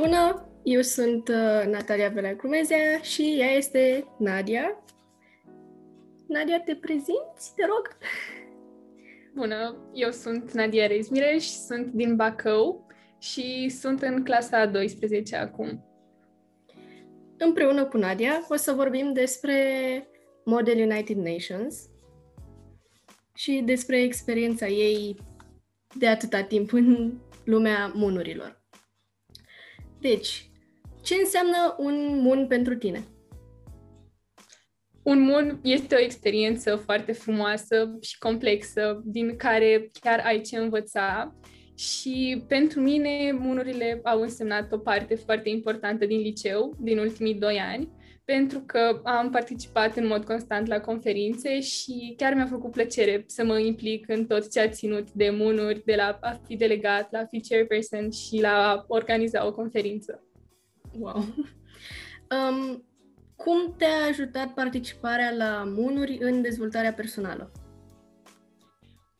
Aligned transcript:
Bună, 0.00 0.48
eu 0.62 0.80
sunt 0.80 1.28
uh, 1.28 1.66
Natalia 1.66 2.08
Velacrumezea 2.08 3.00
și 3.02 3.36
ea 3.38 3.50
este 3.50 4.06
Nadia. 4.18 4.82
Nadia, 6.26 6.60
te 6.60 6.74
prezinți, 6.74 7.54
te 7.56 7.66
rog? 7.66 7.96
Bună, 9.34 9.90
eu 9.92 10.10
sunt 10.10 10.52
Nadia 10.52 10.86
Rezmireș, 10.86 11.44
sunt 11.44 11.86
din 11.86 12.16
Bacău 12.16 12.86
și 13.18 13.68
sunt 13.68 14.02
în 14.02 14.24
clasa 14.24 14.60
a 14.60 14.66
12 14.66 15.36
acum. 15.36 15.84
Împreună 17.38 17.84
cu 17.84 17.96
Nadia 17.96 18.46
o 18.48 18.56
să 18.56 18.72
vorbim 18.72 19.12
despre 19.12 19.56
Model 20.44 20.90
United 20.90 21.16
Nations 21.16 21.88
și 23.34 23.62
despre 23.64 24.02
experiența 24.02 24.66
ei 24.66 25.16
de 25.98 26.08
atâta 26.08 26.42
timp 26.42 26.72
în 26.72 27.18
lumea 27.44 27.92
munurilor. 27.94 28.59
Deci, 30.00 30.50
ce 31.02 31.14
înseamnă 31.14 31.74
un 31.78 32.20
mun 32.22 32.46
pentru 32.46 32.76
tine? 32.76 33.04
Un 35.02 35.20
mun 35.20 35.60
este 35.62 35.94
o 35.94 35.98
experiență 35.98 36.76
foarte 36.76 37.12
frumoasă 37.12 37.98
și 38.00 38.18
complexă, 38.18 39.02
din 39.04 39.36
care 39.36 39.90
chiar 40.00 40.22
ai 40.24 40.40
ce 40.40 40.56
învăța. 40.56 41.34
Și 41.76 42.44
pentru 42.48 42.80
mine, 42.80 43.32
munurile 43.32 44.00
au 44.04 44.20
însemnat 44.20 44.72
o 44.72 44.78
parte 44.78 45.14
foarte 45.14 45.48
importantă 45.48 46.06
din 46.06 46.20
liceu, 46.20 46.76
din 46.80 46.98
ultimii 46.98 47.34
doi 47.34 47.58
ani, 47.58 47.88
pentru 48.32 48.60
că 48.60 49.00
am 49.04 49.30
participat 49.30 49.96
în 49.96 50.06
mod 50.06 50.24
constant 50.24 50.66
la 50.66 50.80
conferințe 50.80 51.60
și 51.60 52.14
chiar 52.16 52.34
mi-a 52.34 52.46
făcut 52.46 52.70
plăcere 52.70 53.24
să 53.26 53.44
mă 53.44 53.58
implic 53.58 54.08
în 54.08 54.26
tot 54.26 54.50
ce 54.50 54.60
a 54.60 54.68
ținut 54.68 55.12
de 55.12 55.30
munuri, 55.30 55.82
de 55.84 55.94
la 55.94 56.18
a 56.20 56.40
fi 56.46 56.56
delegat, 56.56 57.12
la 57.12 57.18
a 57.18 57.24
fi 57.24 57.40
chairperson 57.40 58.10
și 58.10 58.40
la 58.40 58.70
a 58.70 58.84
organiza 58.88 59.46
o 59.46 59.52
conferință. 59.52 60.22
Wow! 60.98 61.16
Um, 61.16 62.84
cum 63.36 63.74
te-a 63.76 64.08
ajutat 64.08 64.54
participarea 64.54 65.32
la 65.32 65.64
munuri 65.66 66.18
în 66.20 66.42
dezvoltarea 66.42 66.92
personală? 66.92 67.52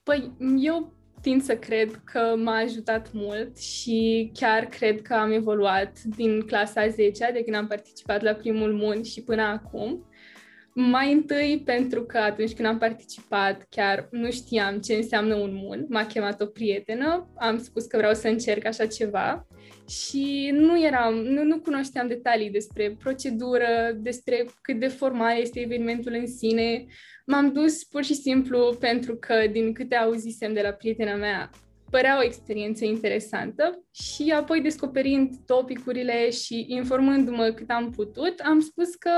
Păi, 0.03 0.33
eu 0.59 0.95
tind 1.21 1.43
să 1.43 1.57
cred 1.57 2.01
că 2.05 2.35
m-a 2.37 2.57
ajutat 2.57 3.13
mult 3.13 3.59
și 3.59 4.31
chiar 4.35 4.65
cred 4.65 5.03
că 5.03 5.15
am 5.15 5.33
evoluat 5.33 6.03
din 6.03 6.41
clasa 6.41 6.89
10 6.89 7.31
de 7.33 7.43
când 7.43 7.57
am 7.57 7.67
participat 7.67 8.23
la 8.23 8.33
primul 8.33 8.73
mun 8.73 9.03
și 9.03 9.23
până 9.23 9.43
acum. 9.43 10.05
Mai 10.75 11.13
întâi 11.13 11.63
pentru 11.65 12.03
că 12.03 12.19
atunci 12.19 12.53
când 12.53 12.69
am 12.69 12.79
participat 12.79 13.67
chiar 13.69 14.09
nu 14.11 14.31
știam 14.31 14.79
ce 14.79 14.95
înseamnă 14.95 15.35
un 15.35 15.51
mun, 15.55 15.87
m-a 15.89 16.07
chemat 16.07 16.41
o 16.41 16.47
prietenă, 16.47 17.29
am 17.37 17.59
spus 17.59 17.85
că 17.85 17.97
vreau 17.97 18.15
să 18.15 18.29
încerc 18.29 18.67
așa 18.67 18.87
ceva 18.87 19.47
și 19.91 20.51
nu 20.53 20.83
eram, 20.83 21.15
nu, 21.15 21.43
nu 21.45 21.61
cunoșteam 21.61 22.09
detalii 22.09 22.51
despre 22.51 22.97
procedură, 22.99 23.93
despre 23.97 24.47
cât 24.63 24.79
de 24.81 24.89
formal 24.89 25.41
este 25.41 25.61
evenimentul 25.61 26.13
în 26.13 26.27
sine. 26.27 26.87
M-am 27.27 27.53
dus 27.53 27.85
pur 27.85 28.05
și 28.05 28.15
simplu 28.15 28.77
pentru 28.81 29.17
că, 29.17 29.35
din 29.53 29.73
câte 29.73 29.97
auzisem 29.97 30.53
de 30.53 30.61
la 30.61 30.71
prietena 30.71 31.15
mea, 31.15 31.51
părea 31.91 32.19
o 32.19 32.25
experiență 32.25 32.85
interesantă 32.85 33.85
și 33.91 34.33
apoi 34.37 34.61
descoperind 34.61 35.37
topicurile 35.47 36.31
și 36.31 36.65
informându-mă 36.69 37.51
cât 37.51 37.71
am 37.71 37.91
putut, 37.91 38.41
am 38.45 38.61
spus 38.61 38.95
că 38.95 39.11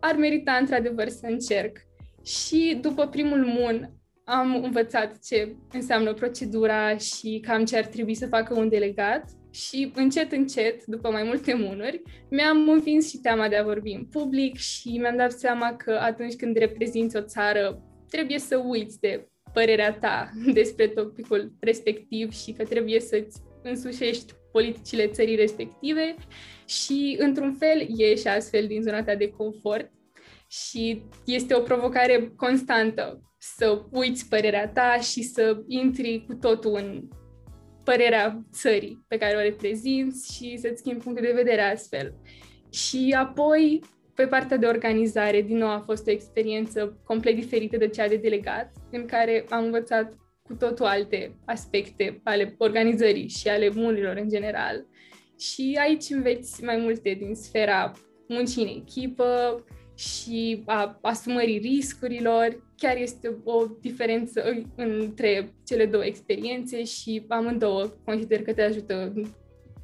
ar 0.00 0.16
merita 0.16 0.52
într-adevăr 0.52 1.08
să 1.08 1.26
încerc. 1.26 1.76
Și 2.24 2.78
după 2.80 3.06
primul 3.06 3.44
mun 3.44 3.90
am 4.24 4.62
învățat 4.64 5.18
ce 5.24 5.56
înseamnă 5.72 6.14
procedura 6.14 6.96
și 6.96 7.42
cam 7.46 7.64
ce 7.64 7.76
ar 7.76 7.84
trebui 7.84 8.14
să 8.14 8.26
facă 8.26 8.54
un 8.54 8.68
delegat 8.68 9.24
și 9.56 9.92
încet, 9.94 10.32
încet, 10.32 10.84
după 10.84 11.10
mai 11.10 11.22
multe 11.22 11.54
munuri, 11.54 12.02
mi-am 12.30 12.68
învins 12.68 13.08
și 13.08 13.18
teama 13.18 13.48
de 13.48 13.56
a 13.56 13.62
vorbi 13.62 13.90
în 13.90 14.04
public 14.04 14.56
și 14.56 14.98
mi-am 14.98 15.16
dat 15.16 15.32
seama 15.32 15.76
că 15.76 15.98
atunci 16.00 16.34
când 16.34 16.56
reprezinți 16.56 17.16
o 17.16 17.20
țară, 17.20 17.82
trebuie 18.10 18.38
să 18.38 18.56
uiți 18.56 19.00
de 19.00 19.28
părerea 19.52 19.92
ta 19.92 20.30
despre 20.60 20.88
topicul 20.88 21.52
respectiv 21.60 22.32
și 22.32 22.52
că 22.52 22.64
trebuie 22.64 23.00
să-ți 23.00 23.40
însușești 23.62 24.32
politicile 24.52 25.06
țării 25.06 25.36
respective 25.36 26.14
și, 26.66 27.16
într-un 27.18 27.52
fel, 27.52 27.86
ieși 27.96 28.28
astfel 28.28 28.66
din 28.66 28.82
zona 28.82 29.02
ta 29.02 29.14
de 29.14 29.28
confort 29.28 29.90
și 30.48 31.02
este 31.26 31.54
o 31.54 31.60
provocare 31.60 32.32
constantă 32.36 33.20
să 33.38 33.82
uiți 33.90 34.28
părerea 34.28 34.68
ta 34.68 34.98
și 35.00 35.22
să 35.22 35.62
intri 35.66 36.24
cu 36.26 36.34
totul 36.34 36.74
în 36.74 37.08
părerea 37.86 38.44
țării 38.52 39.04
pe 39.08 39.16
care 39.16 39.36
o 39.36 39.40
reprezinți 39.40 40.34
și 40.34 40.56
să-ți 40.56 40.78
schimbi 40.78 41.02
punctul 41.02 41.26
de 41.26 41.32
vedere 41.32 41.60
astfel. 41.60 42.14
Și 42.72 43.16
apoi, 43.18 43.80
pe 44.14 44.26
partea 44.26 44.56
de 44.56 44.66
organizare, 44.66 45.42
din 45.42 45.56
nou 45.56 45.68
a 45.68 45.82
fost 45.86 46.06
o 46.06 46.10
experiență 46.10 47.00
complet 47.04 47.34
diferită 47.34 47.76
de 47.76 47.88
cea 47.88 48.08
de 48.08 48.16
delegat, 48.16 48.72
în 48.90 49.06
care 49.06 49.44
am 49.48 49.64
învățat 49.64 50.12
cu 50.42 50.54
totul 50.54 50.86
alte 50.86 51.36
aspecte 51.44 52.20
ale 52.24 52.54
organizării 52.58 53.28
și 53.28 53.48
ale 53.48 53.70
murilor 53.74 54.16
în 54.16 54.28
general. 54.28 54.86
Și 55.38 55.78
aici 55.80 56.10
înveți 56.10 56.64
mai 56.64 56.76
multe 56.76 57.16
din 57.18 57.34
sfera 57.34 57.92
muncii 58.28 58.62
în 58.62 58.82
echipă, 58.82 59.64
și 59.96 60.62
a 60.66 60.98
asumării 61.02 61.58
riscurilor. 61.58 62.64
Chiar 62.76 62.96
este 62.96 63.40
o 63.44 63.66
diferență 63.80 64.42
între 64.76 65.54
cele 65.66 65.86
două 65.86 66.04
experiențe 66.04 66.84
și 66.84 67.24
amândouă 67.28 67.86
consider 68.04 68.42
că 68.42 68.54
te 68.54 68.62
ajută 68.62 69.12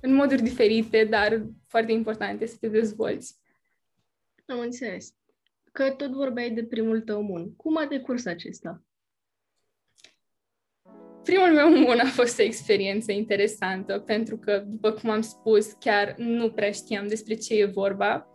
în 0.01 0.15
moduri 0.15 0.43
diferite, 0.43 1.05
dar 1.05 1.47
foarte 1.67 1.93
importante 1.93 2.47
să 2.47 2.57
te 2.61 2.69
dezvolți. 2.69 3.37
Am 4.47 4.59
înțeles. 4.59 5.15
Că 5.73 5.91
tot 5.91 6.11
vorbeai 6.11 6.51
de 6.51 6.65
primul 6.65 7.01
tău 7.01 7.23
mun. 7.23 7.57
Cum 7.57 7.77
a 7.77 7.87
decurs 7.87 8.27
acesta? 8.27 8.85
Primul 11.23 11.53
meu 11.53 11.71
mun 11.71 11.99
a 11.99 12.09
fost 12.09 12.39
o 12.39 12.43
experiență 12.43 13.13
interesantă, 13.13 13.99
pentru 13.99 14.37
că, 14.39 14.65
după 14.67 14.93
cum 14.93 15.11
am 15.11 15.21
spus, 15.21 15.73
chiar 15.73 16.15
nu 16.17 16.51
prea 16.51 16.71
știam 16.71 17.07
despre 17.07 17.35
ce 17.35 17.55
e 17.55 17.65
vorba 17.65 18.32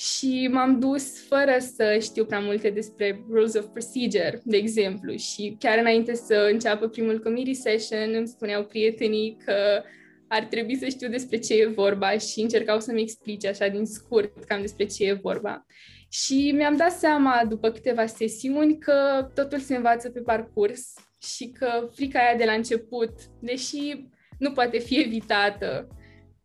și 0.00 0.48
m-am 0.52 0.78
dus 0.78 1.26
fără 1.26 1.56
să 1.76 1.98
știu 2.00 2.24
prea 2.24 2.40
multe 2.40 2.70
despre 2.70 3.24
rules 3.30 3.54
of 3.54 3.64
procedure, 3.64 4.40
de 4.44 4.56
exemplu, 4.56 5.16
și 5.16 5.56
chiar 5.58 5.78
înainte 5.78 6.14
să 6.14 6.48
înceapă 6.52 6.88
primul 6.88 7.22
committee 7.22 7.54
session 7.54 8.14
îmi 8.14 8.28
spuneau 8.28 8.64
prietenii 8.64 9.36
că 9.44 9.82
ar 10.28 10.44
trebui 10.44 10.76
să 10.76 10.88
știu 10.88 11.08
despre 11.08 11.38
ce 11.38 11.54
e 11.54 11.66
vorba 11.66 12.18
și 12.18 12.40
încercau 12.40 12.80
să-mi 12.80 13.00
explice 13.00 13.48
așa 13.48 13.68
din 13.68 13.86
scurt 13.86 14.44
cam 14.44 14.60
despre 14.60 14.84
ce 14.84 15.04
e 15.04 15.12
vorba. 15.12 15.66
Și 16.08 16.52
mi-am 16.56 16.76
dat 16.76 16.92
seama 16.92 17.42
după 17.48 17.70
câteva 17.70 18.06
sesiuni 18.06 18.78
că 18.78 19.30
totul 19.34 19.58
se 19.58 19.76
învață 19.76 20.10
pe 20.10 20.20
parcurs 20.20 20.92
și 21.36 21.48
că 21.48 21.88
frica 21.94 22.18
aia 22.18 22.36
de 22.36 22.44
la 22.44 22.52
început, 22.52 23.12
deși 23.40 24.06
nu 24.38 24.52
poate 24.52 24.78
fi 24.78 25.00
evitată, 25.00 25.88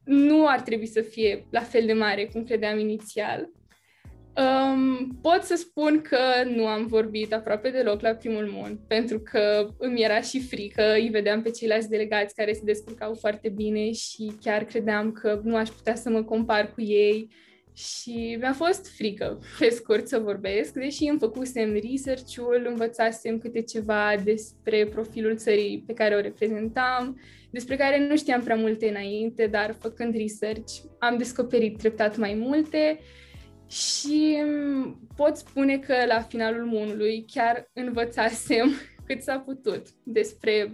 nu 0.05 0.47
ar 0.47 0.61
trebui 0.61 0.87
să 0.87 1.01
fie 1.01 1.47
la 1.49 1.61
fel 1.61 1.85
de 1.85 1.93
mare 1.93 2.25
cum 2.25 2.43
credeam 2.43 2.79
inițial. 2.79 3.49
Um, 4.37 5.17
pot 5.21 5.41
să 5.41 5.55
spun 5.55 6.01
că 6.01 6.19
nu 6.55 6.67
am 6.67 6.85
vorbit 6.85 7.33
aproape 7.33 7.69
deloc 7.69 8.01
la 8.01 8.13
primul 8.13 8.49
mun, 8.51 8.79
pentru 8.87 9.19
că 9.19 9.69
îmi 9.77 10.03
era 10.03 10.21
și 10.21 10.41
frică, 10.41 10.93
îi 10.93 11.09
vedeam 11.09 11.41
pe 11.41 11.49
ceilalți 11.49 11.89
delegați 11.89 12.35
care 12.35 12.53
se 12.53 12.61
descurcau 12.63 13.13
foarte 13.13 13.49
bine 13.49 13.91
și 13.91 14.31
chiar 14.41 14.63
credeam 14.63 15.11
că 15.11 15.39
nu 15.43 15.55
aș 15.55 15.69
putea 15.69 15.95
să 15.95 16.09
mă 16.09 16.23
compar 16.23 16.73
cu 16.73 16.81
ei 16.81 17.29
și 17.75 18.37
mi-a 18.39 18.53
fost 18.53 18.95
frică, 18.95 19.39
pe 19.59 19.69
scurt, 19.69 20.07
să 20.07 20.19
vorbesc, 20.19 20.73
deși 20.73 21.03
îmi 21.03 21.19
făcusem 21.19 21.73
research-ul, 21.73 22.65
învățasem 22.69 23.37
câte 23.37 23.61
ceva 23.61 24.15
despre 24.23 24.85
profilul 24.85 25.37
țării 25.37 25.83
pe 25.85 25.93
care 25.93 26.15
o 26.15 26.19
reprezentam, 26.19 27.21
despre 27.49 27.75
care 27.75 28.07
nu 28.07 28.17
știam 28.17 28.43
prea 28.43 28.55
multe 28.55 28.89
înainte, 28.89 29.47
dar 29.47 29.75
făcând 29.79 30.15
research 30.15 30.73
am 30.99 31.17
descoperit 31.17 31.77
treptat 31.77 32.17
mai 32.17 32.33
multe. 32.33 32.99
Și 33.69 34.37
pot 35.15 35.37
spune 35.37 35.77
că 35.77 35.95
la 36.07 36.21
finalul 36.21 36.65
munului 36.65 37.25
chiar 37.33 37.69
învățasem 37.73 38.71
cât 39.07 39.21
s-a 39.21 39.39
putut 39.39 39.87
despre 40.03 40.71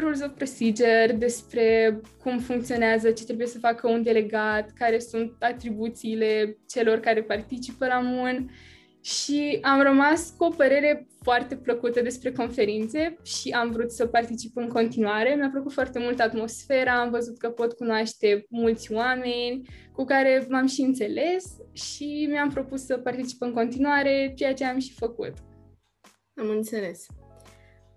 rules 0.00 0.22
of 0.22 0.30
procedure, 0.30 1.16
despre 1.18 2.00
cum 2.22 2.38
funcționează, 2.38 3.10
ce 3.10 3.24
trebuie 3.24 3.46
să 3.46 3.58
facă 3.58 3.88
un 3.88 4.02
delegat, 4.02 4.70
care 4.70 4.98
sunt 4.98 5.36
atribuțiile 5.38 6.58
celor 6.68 6.98
care 6.98 7.22
participă 7.22 7.86
la 7.86 8.00
MUN 8.00 8.50
și 9.00 9.58
am 9.62 9.82
rămas 9.82 10.34
cu 10.36 10.44
o 10.44 10.48
părere 10.48 11.06
foarte 11.22 11.56
plăcută 11.56 12.02
despre 12.02 12.32
conferințe 12.32 13.16
și 13.22 13.50
am 13.50 13.70
vrut 13.70 13.90
să 13.90 14.06
particip 14.06 14.56
în 14.56 14.68
continuare. 14.68 15.34
Mi-a 15.34 15.50
plăcut 15.50 15.72
foarte 15.72 15.98
mult 15.98 16.20
atmosfera, 16.20 17.00
am 17.00 17.10
văzut 17.10 17.38
că 17.38 17.48
pot 17.48 17.72
cunoaște 17.72 18.46
mulți 18.48 18.92
oameni 18.92 19.62
cu 19.92 20.04
care 20.04 20.46
m-am 20.48 20.66
și 20.66 20.80
înțeles 20.80 21.44
și 21.72 22.26
mi-am 22.30 22.50
propus 22.50 22.84
să 22.84 22.98
particip 22.98 23.42
în 23.42 23.52
continuare, 23.52 24.32
ceea 24.36 24.54
ce 24.54 24.64
am 24.64 24.78
și 24.78 24.92
făcut. 24.92 25.32
Am 26.34 26.48
înțeles. 26.48 27.06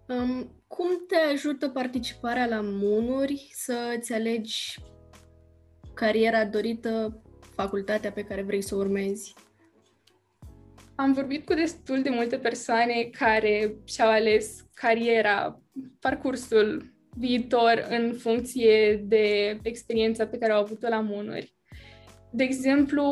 Um, 0.08 0.59
cum 0.70 1.06
te 1.08 1.16
ajută 1.16 1.70
participarea 1.70 2.46
la 2.46 2.62
munuri 2.62 3.50
să-ți 3.54 4.14
alegi 4.14 4.80
cariera 5.94 6.46
dorită, 6.46 7.22
facultatea 7.56 8.12
pe 8.12 8.24
care 8.24 8.42
vrei 8.42 8.62
să 8.62 8.76
o 8.76 8.78
urmezi? 8.78 9.34
Am 10.96 11.14
vorbit 11.14 11.46
cu 11.46 11.54
destul 11.54 12.02
de 12.02 12.10
multe 12.10 12.38
persoane 12.38 13.10
care 13.20 13.76
și-au 13.84 14.10
ales 14.10 14.66
cariera, 14.74 15.62
parcursul 16.00 16.94
viitor 17.18 17.88
în 17.90 18.14
funcție 18.14 18.96
de 18.96 19.58
experiența 19.62 20.28
pe 20.28 20.38
care 20.38 20.52
au 20.52 20.62
avut-o 20.62 20.88
la 20.88 21.00
Munuri. 21.00 21.56
De 22.32 22.44
exemplu, 22.44 23.04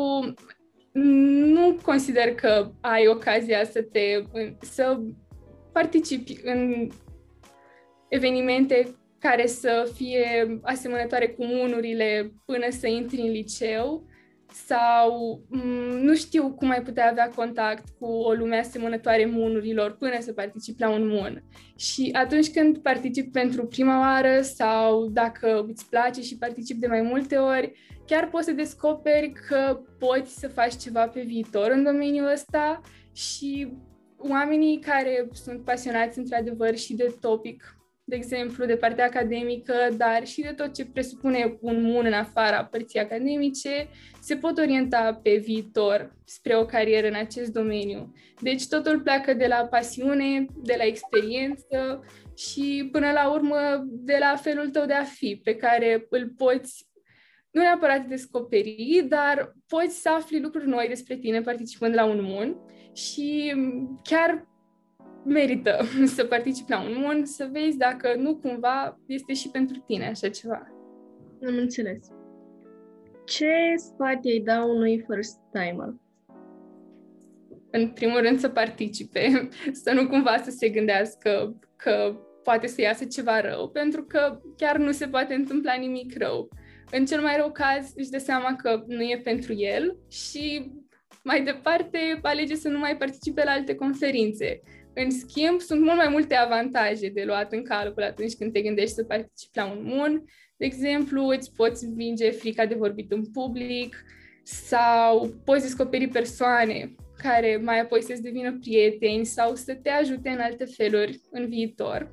nu 0.92 1.78
consider 1.82 2.34
că 2.34 2.70
ai 2.80 3.06
ocazia 3.06 3.64
să 3.64 3.82
te 3.82 4.22
să 4.60 5.00
participi 5.72 6.40
în 6.44 6.88
evenimente 8.08 8.96
care 9.18 9.46
să 9.46 9.90
fie 9.94 10.58
asemănătoare 10.62 11.28
cu 11.28 11.44
munurile 11.44 12.32
până 12.44 12.66
să 12.70 12.86
intri 12.86 13.20
în 13.20 13.30
liceu 13.30 14.06
sau 14.52 15.40
m- 15.44 15.62
mm, 15.62 15.98
nu 15.98 16.14
știu 16.14 16.50
cum 16.50 16.70
ai 16.70 16.82
putea 16.82 17.10
avea 17.10 17.28
contact 17.34 17.84
cu 17.98 18.06
o 18.06 18.32
lume 18.32 18.58
asemănătoare 18.58 19.26
munurilor 19.26 19.96
până 19.96 20.20
să 20.20 20.32
participi 20.32 20.80
la 20.80 20.90
un 20.90 21.06
mun. 21.06 21.42
Și 21.76 22.10
atunci 22.12 22.50
când 22.50 22.78
participi 22.78 23.30
pentru 23.30 23.66
prima 23.66 24.00
oară 24.00 24.40
sau 24.40 25.06
dacă 25.06 25.64
îți 25.68 25.88
place 25.88 26.22
și 26.22 26.38
participi 26.38 26.80
de 26.80 26.86
mai 26.86 27.02
multe 27.02 27.36
ori, 27.36 27.72
chiar 28.06 28.28
poți 28.28 28.44
să 28.44 28.52
descoperi 28.52 29.32
că 29.48 29.80
poți 29.98 30.38
să 30.38 30.48
faci 30.48 30.76
ceva 30.76 31.08
pe 31.08 31.20
viitor 31.20 31.70
în 31.70 31.82
domeniul 31.82 32.32
ăsta 32.32 32.80
și 33.12 33.72
oamenii 34.16 34.78
care 34.78 35.28
sunt 35.32 35.64
pasionați 35.64 36.18
într-adevăr 36.18 36.76
și 36.76 36.94
de 36.94 37.14
topic 37.20 37.77
de 38.08 38.16
exemplu, 38.16 38.64
de 38.64 38.76
partea 38.76 39.04
academică, 39.04 39.74
dar 39.96 40.26
și 40.26 40.40
de 40.40 40.52
tot 40.56 40.74
ce 40.74 40.86
presupune 40.86 41.56
un 41.60 41.82
mun 41.82 42.06
în 42.06 42.12
afara 42.12 42.64
părții 42.64 42.98
academice, 42.98 43.88
se 44.20 44.36
pot 44.36 44.58
orienta 44.58 45.20
pe 45.22 45.36
viitor 45.36 46.16
spre 46.24 46.56
o 46.56 46.64
carieră 46.64 47.06
în 47.06 47.14
acest 47.14 47.52
domeniu. 47.52 48.12
Deci 48.40 48.66
totul 48.66 49.00
pleacă 49.00 49.34
de 49.34 49.46
la 49.46 49.66
pasiune, 49.70 50.46
de 50.62 50.74
la 50.78 50.84
experiență 50.84 52.04
și 52.36 52.88
până 52.92 53.10
la 53.10 53.30
urmă 53.30 53.58
de 53.86 54.16
la 54.20 54.36
felul 54.36 54.68
tău 54.68 54.86
de 54.86 54.94
a 54.94 55.04
fi, 55.04 55.40
pe 55.44 55.54
care 55.54 56.06
îl 56.10 56.32
poți 56.36 56.88
nu 57.50 57.60
neapărat 57.60 58.06
descoperi, 58.06 59.06
dar 59.08 59.56
poți 59.66 60.00
să 60.00 60.08
afli 60.08 60.40
lucruri 60.40 60.68
noi 60.68 60.88
despre 60.88 61.16
tine 61.16 61.40
participând 61.40 61.94
la 61.94 62.04
un 62.04 62.18
mun 62.22 62.56
și 62.92 63.54
chiar 64.02 64.47
merită 65.24 65.78
să 66.16 66.24
participi 66.24 66.70
la 66.70 66.80
un 66.80 66.94
mun, 66.96 67.24
să 67.24 67.48
vezi 67.52 67.76
dacă 67.76 68.14
nu 68.16 68.36
cumva 68.36 68.98
este 69.06 69.34
și 69.34 69.50
pentru 69.50 69.78
tine 69.86 70.08
așa 70.08 70.28
ceva. 70.28 70.72
Am 71.46 71.56
înțeles. 71.56 72.08
Ce 73.24 73.74
sfat 73.76 74.24
ai 74.24 74.42
da 74.44 74.64
unui 74.64 75.04
first 75.10 75.38
timer? 75.52 75.94
În 77.70 77.88
primul 77.88 78.20
rând 78.20 78.38
să 78.38 78.48
participe, 78.48 79.48
să 79.82 79.92
nu 79.92 80.06
cumva 80.06 80.36
să 80.36 80.50
se 80.50 80.68
gândească 80.68 81.56
că 81.76 82.16
poate 82.42 82.66
să 82.66 82.80
iasă 82.80 83.04
ceva 83.04 83.40
rău, 83.40 83.68
pentru 83.68 84.04
că 84.04 84.40
chiar 84.56 84.76
nu 84.76 84.92
se 84.92 85.06
poate 85.06 85.34
întâmpla 85.34 85.74
nimic 85.74 86.18
rău. 86.18 86.48
În 86.90 87.04
cel 87.04 87.20
mai 87.20 87.36
rău 87.36 87.50
caz 87.52 87.92
își 87.96 88.10
dă 88.10 88.18
seama 88.18 88.56
că 88.56 88.84
nu 88.86 89.02
e 89.02 89.20
pentru 89.24 89.54
el 89.54 89.96
și 90.10 90.72
mai 91.22 91.42
departe 91.44 92.18
alege 92.22 92.54
să 92.54 92.68
nu 92.68 92.78
mai 92.78 92.96
participe 92.96 93.44
la 93.44 93.50
alte 93.50 93.74
conferințe. 93.74 94.60
În 95.04 95.10
schimb, 95.10 95.60
sunt 95.60 95.80
mult 95.80 95.96
mai 95.96 96.08
multe 96.08 96.34
avantaje 96.34 97.08
de 97.08 97.24
luat 97.24 97.52
în 97.52 97.62
calcul 97.62 98.02
atunci 98.02 98.34
când 98.34 98.52
te 98.52 98.60
gândești 98.60 98.94
să 98.94 99.04
participi 99.04 99.58
la 99.58 99.70
un 99.70 99.80
mun. 99.82 100.24
De 100.56 100.64
exemplu, 100.64 101.26
îți 101.26 101.52
poți 101.56 101.86
vinge 101.86 102.30
frica 102.30 102.66
de 102.66 102.74
vorbit 102.74 103.12
în 103.12 103.30
public 103.30 104.04
sau 104.42 105.34
poți 105.44 105.62
descoperi 105.62 106.08
persoane 106.08 106.94
care 107.22 107.56
mai 107.56 107.80
apoi 107.80 108.02
să-ți 108.02 108.22
devină 108.22 108.58
prieteni 108.60 109.24
sau 109.24 109.54
să 109.54 109.74
te 109.74 109.88
ajute 109.88 110.28
în 110.28 110.40
alte 110.40 110.64
feluri 110.64 111.20
în 111.30 111.48
viitor. 111.48 112.10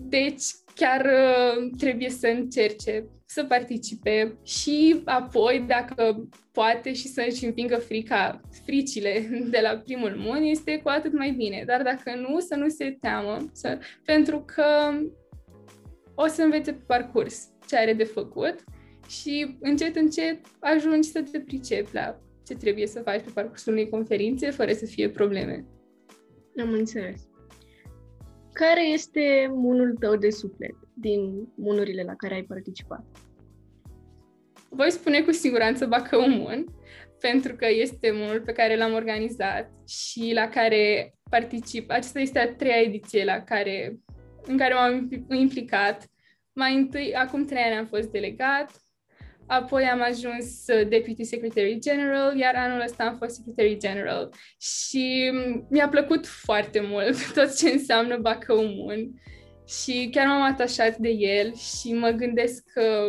Deci, 0.00 0.44
chiar 0.74 1.04
uh, 1.04 1.70
trebuie 1.78 2.10
să 2.10 2.26
încerce 2.26 3.04
să 3.26 3.44
participe 3.44 4.38
și 4.42 5.02
apoi, 5.04 5.64
dacă 5.68 6.28
poate 6.52 6.92
și 6.92 7.08
să 7.08 7.24
își 7.28 7.44
împingă 7.44 7.76
frica, 7.76 8.40
fricile 8.64 9.28
de 9.50 9.58
la 9.62 9.76
primul 9.84 10.14
mun, 10.16 10.42
este 10.42 10.80
cu 10.82 10.88
atât 10.88 11.12
mai 11.12 11.30
bine. 11.30 11.62
Dar 11.66 11.82
dacă 11.82 12.14
nu, 12.14 12.40
să 12.40 12.54
nu 12.54 12.68
se 12.68 12.96
teamă, 13.00 13.36
să, 13.52 13.78
pentru 14.04 14.44
că 14.54 14.64
o 16.14 16.26
să 16.26 16.42
învețe 16.42 16.72
pe 16.72 16.82
parcurs 16.86 17.48
ce 17.66 17.76
are 17.76 17.92
de 17.92 18.04
făcut 18.04 18.64
și 19.08 19.56
încet, 19.60 19.96
încet 19.96 20.40
ajungi 20.60 21.08
să 21.08 21.22
te 21.22 21.40
pricepi 21.40 21.94
la 21.94 22.20
ce 22.46 22.54
trebuie 22.54 22.86
să 22.86 23.00
faci 23.00 23.20
pe 23.20 23.30
parcursul 23.34 23.72
unei 23.72 23.88
conferințe 23.88 24.50
fără 24.50 24.72
să 24.72 24.86
fie 24.86 25.10
probleme. 25.10 25.66
Am 26.60 26.72
înțeles. 26.72 27.28
Care 28.52 28.88
este 28.88 29.50
munul 29.50 29.96
tău 30.00 30.16
de 30.16 30.30
suflet 30.30 30.85
din 30.98 31.48
munurile 31.54 32.02
la 32.02 32.14
care 32.14 32.34
ai 32.34 32.42
participat? 32.42 33.04
Voi 34.68 34.90
spune 34.90 35.22
cu 35.22 35.32
siguranță 35.32 35.86
Bacău 35.86 36.28
Mun, 36.28 36.64
pentru 37.20 37.54
că 37.54 37.66
este 37.70 38.10
munul 38.10 38.40
pe 38.40 38.52
care 38.52 38.76
l-am 38.76 38.92
organizat 38.92 39.70
și 39.88 40.32
la 40.34 40.48
care 40.48 41.14
particip. 41.30 41.90
Aceasta 41.90 42.20
este 42.20 42.38
a 42.38 42.54
treia 42.54 42.80
ediție 42.80 43.24
la 43.24 43.40
care, 43.40 43.98
în 44.42 44.56
care 44.56 44.74
m-am 44.74 45.08
implicat. 45.30 46.06
Mai 46.52 46.74
întâi, 46.74 47.14
acum 47.14 47.44
trei 47.44 47.62
ani 47.62 47.76
am 47.76 47.86
fost 47.86 48.10
delegat, 48.10 48.70
apoi 49.46 49.84
am 49.84 50.00
ajuns 50.02 50.64
Deputy 50.88 51.24
Secretary 51.24 51.78
General, 51.78 52.36
iar 52.36 52.54
anul 52.54 52.80
ăsta 52.80 53.04
am 53.04 53.16
fost 53.16 53.34
Secretary 53.34 53.76
General. 53.78 54.32
Și 54.58 55.32
mi-a 55.70 55.88
plăcut 55.88 56.26
foarte 56.26 56.80
mult 56.80 57.16
tot 57.34 57.56
ce 57.56 57.68
înseamnă 57.68 58.16
Bacău 58.16 58.64
Mun 58.64 59.10
și 59.66 60.08
chiar 60.12 60.26
m-am 60.26 60.42
atașat 60.42 60.96
de 60.96 61.08
el 61.08 61.54
și 61.54 61.92
mă 61.92 62.10
gândesc 62.10 62.64
că 62.72 63.08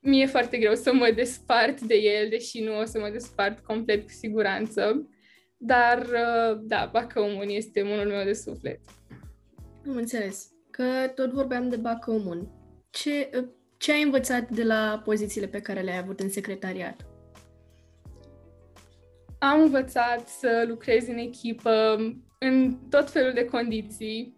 mi 0.00 0.22
e 0.22 0.26
foarte 0.26 0.56
greu 0.56 0.74
să 0.74 0.92
mă 0.92 1.12
despart 1.14 1.80
de 1.80 1.94
el, 1.94 2.28
deși 2.28 2.60
nu 2.60 2.78
o 2.78 2.84
să 2.84 2.98
mă 2.98 3.08
despart 3.12 3.58
complet 3.58 4.02
cu 4.02 4.10
siguranță. 4.10 5.08
Dar, 5.56 5.98
uh, 5.98 6.58
da, 6.62 6.88
Bacăumun 6.92 7.48
este 7.48 7.82
unul 7.82 8.06
meu 8.06 8.24
de 8.24 8.32
suflet. 8.32 8.80
Am 9.86 9.96
înțeles. 9.96 10.50
Că 10.70 11.12
tot 11.14 11.30
vorbeam 11.30 11.68
de 11.68 11.76
Bacăumun. 11.76 12.48
Ce, 12.90 13.30
uh, 13.38 13.48
ce 13.76 13.92
ai 13.92 14.02
învățat 14.02 14.50
de 14.50 14.62
la 14.62 15.00
pozițiile 15.04 15.46
pe 15.46 15.60
care 15.60 15.80
le-ai 15.80 15.98
avut 15.98 16.20
în 16.20 16.30
secretariat? 16.30 17.06
Am 19.38 19.60
învățat 19.60 20.28
să 20.28 20.64
lucrez 20.68 21.08
în 21.08 21.16
echipă 21.16 21.96
în 22.38 22.78
tot 22.90 23.10
felul 23.10 23.32
de 23.32 23.44
condiții, 23.44 24.36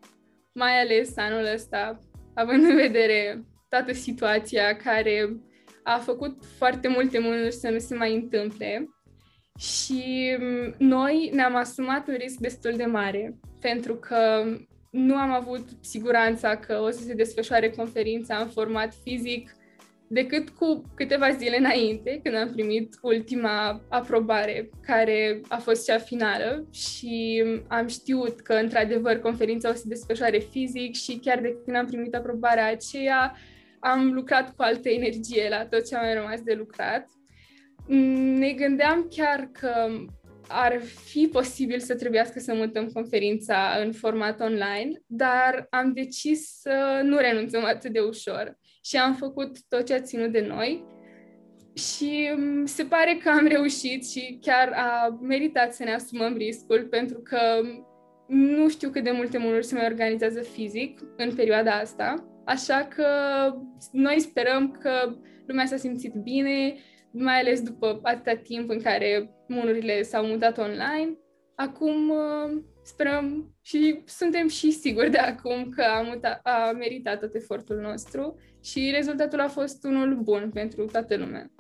mai 0.59 0.81
ales 0.81 1.17
anul 1.17 1.49
ăsta, 1.55 1.99
având 2.35 2.65
în 2.65 2.77
vedere 2.77 3.45
toată 3.69 3.93
situația 3.93 4.77
care 4.77 5.37
a 5.83 5.99
făcut 5.99 6.45
foarte 6.57 6.89
multe 6.89 7.19
munuri 7.19 7.53
să 7.53 7.69
nu 7.69 7.79
se 7.79 7.95
mai 7.95 8.15
întâmple. 8.15 8.89
Și 9.59 10.37
mm, 10.39 10.75
noi 10.79 11.31
ne-am 11.35 11.57
asumat 11.57 12.09
un 12.09 12.15
risc 12.19 12.37
destul 12.37 12.73
de 12.77 12.85
mare, 12.85 13.39
pentru 13.61 13.95
că 13.95 14.45
nu 14.91 15.15
am 15.15 15.31
avut 15.31 15.69
siguranța 15.81 16.57
că 16.57 16.81
o 16.81 16.91
să 16.91 17.03
se 17.03 17.15
desfășoare 17.15 17.71
conferința 17.71 18.37
în 18.37 18.49
format 18.49 18.95
fizic 19.05 19.57
decât 20.09 20.49
cu 20.49 20.83
câteva 20.95 21.31
zile 21.31 21.57
înainte, 21.57 22.21
când 22.23 22.37
am 22.37 22.53
primit 22.53 22.99
ultima 23.03 23.83
aprobare, 23.89 24.71
care 24.83 25.41
a 25.49 25.57
fost 25.57 25.85
cea 25.85 25.99
finală 25.99 26.69
și 26.73 27.45
am 27.69 27.87
știut 27.87 28.41
că, 28.41 28.53
într-adevăr, 28.53 29.19
conferința 29.19 29.69
o 29.69 29.73
să 29.73 29.79
se 29.79 29.89
desfășoare 29.89 30.39
fizic 30.39 30.95
și 30.95 31.19
chiar 31.23 31.41
de 31.41 31.57
când 31.65 31.77
am 31.77 31.87
primit 31.87 32.15
aprobarea 32.15 32.71
aceea, 32.71 33.37
am 33.81 34.13
lucrat 34.13 34.55
cu 34.55 34.63
altă 34.63 34.89
energie 34.89 35.49
la 35.49 35.67
tot 35.67 35.87
ce 35.87 35.97
am 35.97 36.05
mai 36.05 36.15
rămas 36.15 36.41
de 36.41 36.55
lucrat. 36.55 37.07
Ne 38.37 38.53
gândeam 38.53 39.09
chiar 39.17 39.51
că 39.53 39.89
ar 40.49 40.81
fi 41.05 41.29
posibil 41.33 41.79
să 41.79 41.95
trebuiască 41.95 42.39
să 42.39 42.55
mutăm 42.55 42.87
conferința 42.87 43.79
în 43.85 43.93
format 43.93 44.41
online, 44.41 45.03
dar 45.07 45.67
am 45.71 45.93
decis 45.93 46.59
să 46.61 47.01
nu 47.05 47.17
renunțăm 47.17 47.65
atât 47.65 47.93
de 47.93 48.01
ușor 48.01 48.57
și 48.81 48.97
am 48.97 49.15
făcut 49.15 49.57
tot 49.69 49.87
ce 49.87 49.95
a 49.95 50.01
ținut 50.01 50.33
de 50.33 50.47
noi. 50.49 50.85
Și 51.75 52.31
se 52.65 52.85
pare 52.85 53.19
că 53.23 53.29
am 53.29 53.47
reușit 53.47 54.09
și 54.09 54.39
chiar 54.41 54.73
a 54.73 55.19
meritat 55.21 55.75
să 55.75 55.85
ne 55.85 55.95
asumăm 55.95 56.37
riscul 56.37 56.87
pentru 56.91 57.19
că 57.19 57.41
nu 58.29 58.69
știu 58.69 58.91
cât 58.91 59.05
de 59.05 59.11
multe 59.11 59.39
munuri 59.39 59.65
se 59.65 59.75
mai 59.75 59.87
organizează 59.87 60.41
fizic 60.41 61.01
în 61.17 61.35
perioada 61.35 61.73
asta. 61.73 62.15
Așa 62.45 62.89
că 62.97 63.07
noi 63.93 64.21
sperăm 64.21 64.71
că 64.71 65.17
lumea 65.47 65.67
s-a 65.67 65.77
simțit 65.77 66.15
bine, 66.15 66.75
mai 67.11 67.39
ales 67.39 67.63
după 67.63 68.01
atâta 68.03 68.35
timp 68.35 68.71
în 68.71 68.81
care 68.81 69.31
munurile 69.49 70.03
s-au 70.03 70.27
mutat 70.27 70.59
online. 70.59 71.19
Acum 71.55 72.09
uh, 72.09 72.63
sperăm 72.89 73.55
și 73.63 74.03
suntem 74.05 74.49
și 74.49 74.71
siguri 74.71 75.11
de 75.11 75.19
acum 75.19 75.69
că 75.69 75.83
a, 75.83 76.03
muta, 76.03 76.41
a 76.43 76.73
meritat 76.73 77.21
tot 77.21 77.35
efortul 77.35 77.77
nostru 77.77 78.39
și 78.63 78.91
rezultatul 78.95 79.41
a 79.41 79.49
fost 79.49 79.85
unul 79.85 80.21
bun 80.23 80.51
pentru 80.55 80.85
toată 80.85 81.17
lumea. 81.17 81.51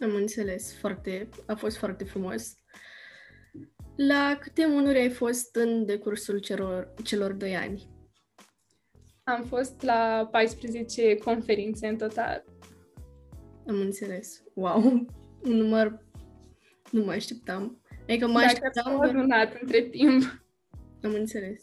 Am 0.00 0.14
înțeles, 0.14 0.78
foarte, 0.78 1.28
a 1.46 1.54
fost 1.54 1.76
foarte 1.76 2.04
frumos. 2.04 2.54
La 3.96 4.38
câte 4.40 4.66
monuri 4.66 4.98
ai 4.98 5.10
fost 5.10 5.56
în 5.56 5.86
decursul 5.86 6.38
celor, 6.38 6.94
celor 7.04 7.32
doi 7.32 7.56
ani? 7.56 7.88
Am 9.24 9.44
fost 9.44 9.82
la 9.82 10.28
14 10.30 11.16
conferințe 11.16 11.86
în 11.86 11.96
total. 11.96 12.44
Am 13.66 13.80
înțeles. 13.80 14.42
Wow! 14.54 15.06
Un 15.42 15.56
număr 15.56 16.04
nu 16.90 17.04
mă 17.04 17.10
așteptam. 17.10 17.79
Adică 18.10 18.26
mă 18.26 18.38
așteptam... 18.38 19.26
Dacă 19.28 19.58
între 19.60 19.80
timp. 19.80 20.22
Am 21.02 21.12
înțeles. 21.12 21.62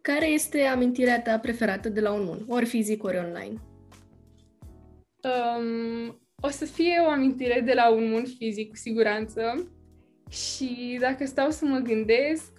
Care 0.00 0.26
este 0.26 0.62
amintirea 0.62 1.22
ta 1.22 1.38
preferată 1.38 1.88
de 1.88 2.00
la 2.00 2.12
un 2.12 2.24
mun? 2.24 2.44
Ori 2.48 2.66
fizic, 2.66 3.04
ori 3.04 3.16
online? 3.16 3.60
Um, 5.22 6.20
o 6.40 6.48
să 6.48 6.64
fie 6.64 7.02
o 7.06 7.08
amintire 7.08 7.60
de 7.60 7.72
la 7.72 7.90
un 7.90 8.10
mun 8.10 8.24
fizic, 8.38 8.68
cu 8.68 8.76
siguranță. 8.76 9.72
Și 10.30 10.98
dacă 11.00 11.24
stau 11.26 11.50
să 11.50 11.64
mă 11.64 11.78
gândesc, 11.78 12.52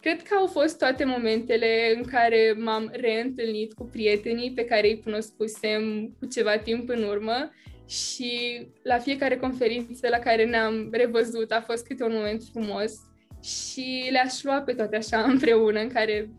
cred 0.00 0.22
că 0.22 0.34
au 0.34 0.46
fost 0.46 0.78
toate 0.78 1.04
momentele 1.04 1.94
în 1.96 2.02
care 2.02 2.54
m-am 2.58 2.90
reîntâlnit 2.92 3.72
cu 3.72 3.84
prietenii 3.84 4.52
pe 4.52 4.64
care 4.64 4.88
îi 4.88 5.02
cunoscusem 5.02 6.14
cu 6.18 6.26
ceva 6.26 6.56
timp 6.56 6.88
în 6.88 7.02
urmă 7.02 7.50
și 7.88 8.66
la 8.82 8.98
fiecare 8.98 9.36
conferință 9.36 10.08
la 10.08 10.18
care 10.18 10.44
ne-am 10.44 10.88
revăzut 10.92 11.50
a 11.50 11.60
fost 11.60 11.86
câte 11.86 12.04
un 12.04 12.12
moment 12.12 12.42
frumos 12.52 12.92
și 13.42 14.08
le-aș 14.10 14.42
lua 14.42 14.62
pe 14.62 14.72
toate 14.72 14.96
așa 14.96 15.22
împreună, 15.32 15.80
în 15.80 15.88
care 15.88 16.30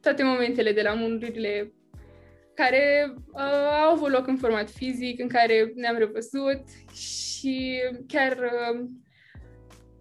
toate 0.00 0.22
momentele 0.22 0.72
de 0.72 0.82
la 0.82 0.94
mundurile 0.94 1.72
care 2.54 3.14
uh, 3.32 3.40
au 3.82 3.92
avut 3.92 4.10
loc 4.10 4.26
în 4.26 4.36
format 4.36 4.70
fizic, 4.70 5.20
în 5.20 5.28
care 5.28 5.72
ne-am 5.74 5.96
revăzut 5.96 6.62
și 6.94 7.80
chiar 8.06 8.36
uh, 8.36 8.88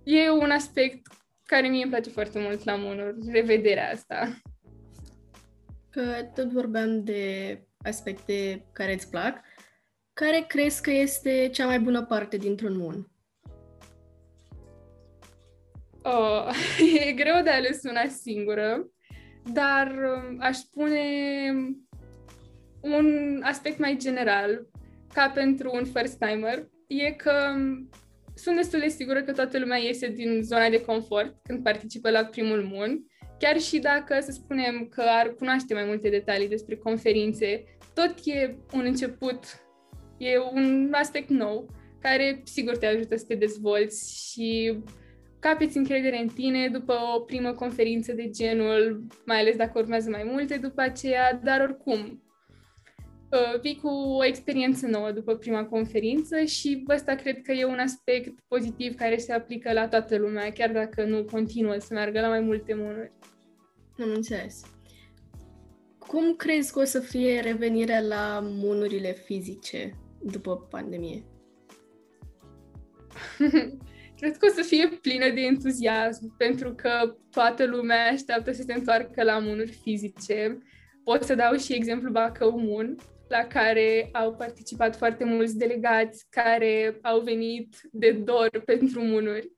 e 0.04 0.30
un 0.30 0.52
aspect 0.52 1.08
care 1.46 1.68
mie 1.68 1.82
îmi 1.82 1.92
place 1.92 2.10
foarte 2.10 2.40
mult 2.40 2.64
la 2.64 2.76
Monor, 2.76 3.16
revederea 3.32 3.92
asta. 3.92 4.42
Că 5.90 6.02
tot 6.36 6.52
vorbeam 6.52 7.04
de 7.04 7.62
aspecte 7.78 8.66
care 8.72 8.94
îți 8.94 9.10
plac. 9.10 9.38
Care 10.22 10.46
crezi 10.48 10.82
că 10.82 10.92
este 10.92 11.50
cea 11.54 11.66
mai 11.66 11.80
bună 11.80 12.04
parte 12.04 12.38
dintr-un 12.38 12.78
mun? 12.78 13.08
Oh, 16.02 16.50
e 17.08 17.12
greu 17.12 17.42
de 17.44 17.50
ales 17.50 17.84
una 17.84 18.08
singură, 18.08 18.90
dar 19.54 19.88
um, 19.88 20.38
aș 20.40 20.56
spune 20.56 21.02
un 22.82 23.40
aspect 23.44 23.80
mai 23.80 23.98
general, 23.98 24.68
ca 25.14 25.32
pentru 25.34 25.72
un 25.74 25.86
first-timer, 25.86 26.68
e 26.88 27.12
că 27.12 27.54
um, 27.56 27.90
sunt 28.36 28.56
destul 28.56 28.80
de 28.80 28.88
sigură 28.88 29.22
că 29.22 29.34
toată 29.34 29.60
lumea 29.60 29.78
iese 29.78 30.08
din 30.08 30.42
zona 30.44 30.70
de 30.70 30.82
confort 30.82 31.36
când 31.44 31.64
participă 31.64 32.10
la 32.10 32.26
primul 32.26 32.64
mun, 32.64 33.06
chiar 33.40 33.60
și 33.60 33.80
dacă, 33.80 34.20
să 34.20 34.32
spunem, 34.32 34.88
că 34.88 35.02
ar 35.02 35.34
cunoaște 35.38 35.74
mai 35.74 35.86
multe 35.86 36.10
detalii 36.10 36.48
despre 36.48 36.76
conferințe, 36.76 37.64
tot 37.94 38.16
e 38.24 38.56
un 38.74 38.84
început, 38.86 39.65
e 40.18 40.40
un 40.54 40.90
aspect 40.92 41.30
nou, 41.30 41.70
care 42.02 42.42
sigur 42.44 42.78
te 42.78 42.86
ajută 42.86 43.16
să 43.16 43.26
te 43.28 43.36
dezvolți 43.36 44.32
și 44.32 44.78
capeți 45.40 45.78
încredere 45.78 46.22
în 46.22 46.28
tine 46.28 46.70
după 46.70 46.94
o 47.16 47.20
primă 47.20 47.52
conferință 47.52 48.14
de 48.14 48.30
genul, 48.30 49.08
mai 49.26 49.40
ales 49.40 49.56
dacă 49.56 49.80
urmează 49.80 50.10
mai 50.10 50.24
multe 50.32 50.58
după 50.58 50.82
aceea, 50.82 51.40
dar 51.44 51.62
oricum, 51.62 52.24
uh, 53.32 53.60
vii 53.62 53.80
cu 53.82 53.88
o 53.88 54.26
experiență 54.26 54.88
nouă 54.88 55.12
după 55.12 55.36
prima 55.36 55.66
conferință 55.66 56.44
și 56.44 56.86
ăsta 56.90 57.16
cred 57.16 57.42
că 57.42 57.52
e 57.52 57.66
un 57.66 57.80
aspect 57.80 58.40
pozitiv 58.48 58.96
care 58.96 59.18
se 59.18 59.34
aplică 59.34 59.74
la 59.74 59.88
toată 59.88 60.18
lumea, 60.18 60.52
chiar 60.52 60.72
dacă 60.72 61.04
nu 61.04 61.24
continuă 61.24 61.76
să 61.78 61.94
meargă 61.94 62.22
la 62.22 62.28
mai 62.28 62.40
multe 62.40 62.74
monuri. 62.74 63.12
Am 64.00 64.12
înțeles. 64.16 64.62
Cum 65.98 66.36
crezi 66.36 66.74
că 66.74 66.80
o 66.80 66.84
să 66.84 67.00
fie 67.00 67.40
revenirea 67.40 68.00
la 68.00 68.40
monurile 68.44 69.12
fizice 69.12 69.94
după 70.32 70.68
pandemie? 70.70 71.24
Cred 74.20 74.38
că 74.38 74.46
o 74.50 74.54
să 74.54 74.62
fie 74.62 74.88
plină 75.02 75.30
de 75.30 75.42
entuziasm, 75.42 76.36
pentru 76.38 76.74
că 76.74 77.16
toată 77.32 77.66
lumea 77.66 78.10
așteaptă 78.12 78.52
să 78.52 78.64
se 78.66 78.74
întoarcă 78.74 79.24
la 79.24 79.40
munuri 79.40 79.72
fizice. 79.72 80.58
Pot 81.04 81.24
să 81.24 81.36
dau 81.36 81.56
și 81.56 81.74
exemplu 81.74 82.12
Bacău 82.12 82.60
Mun, 82.60 82.96
la 83.28 83.48
care 83.48 84.10
au 84.14 84.34
participat 84.34 84.96
foarte 84.96 85.24
mulți 85.24 85.58
delegați 85.58 86.26
care 86.30 86.98
au 87.02 87.20
venit 87.20 87.76
de 87.92 88.12
dor 88.12 88.50
pentru 88.66 89.02
munuri. 89.02 89.52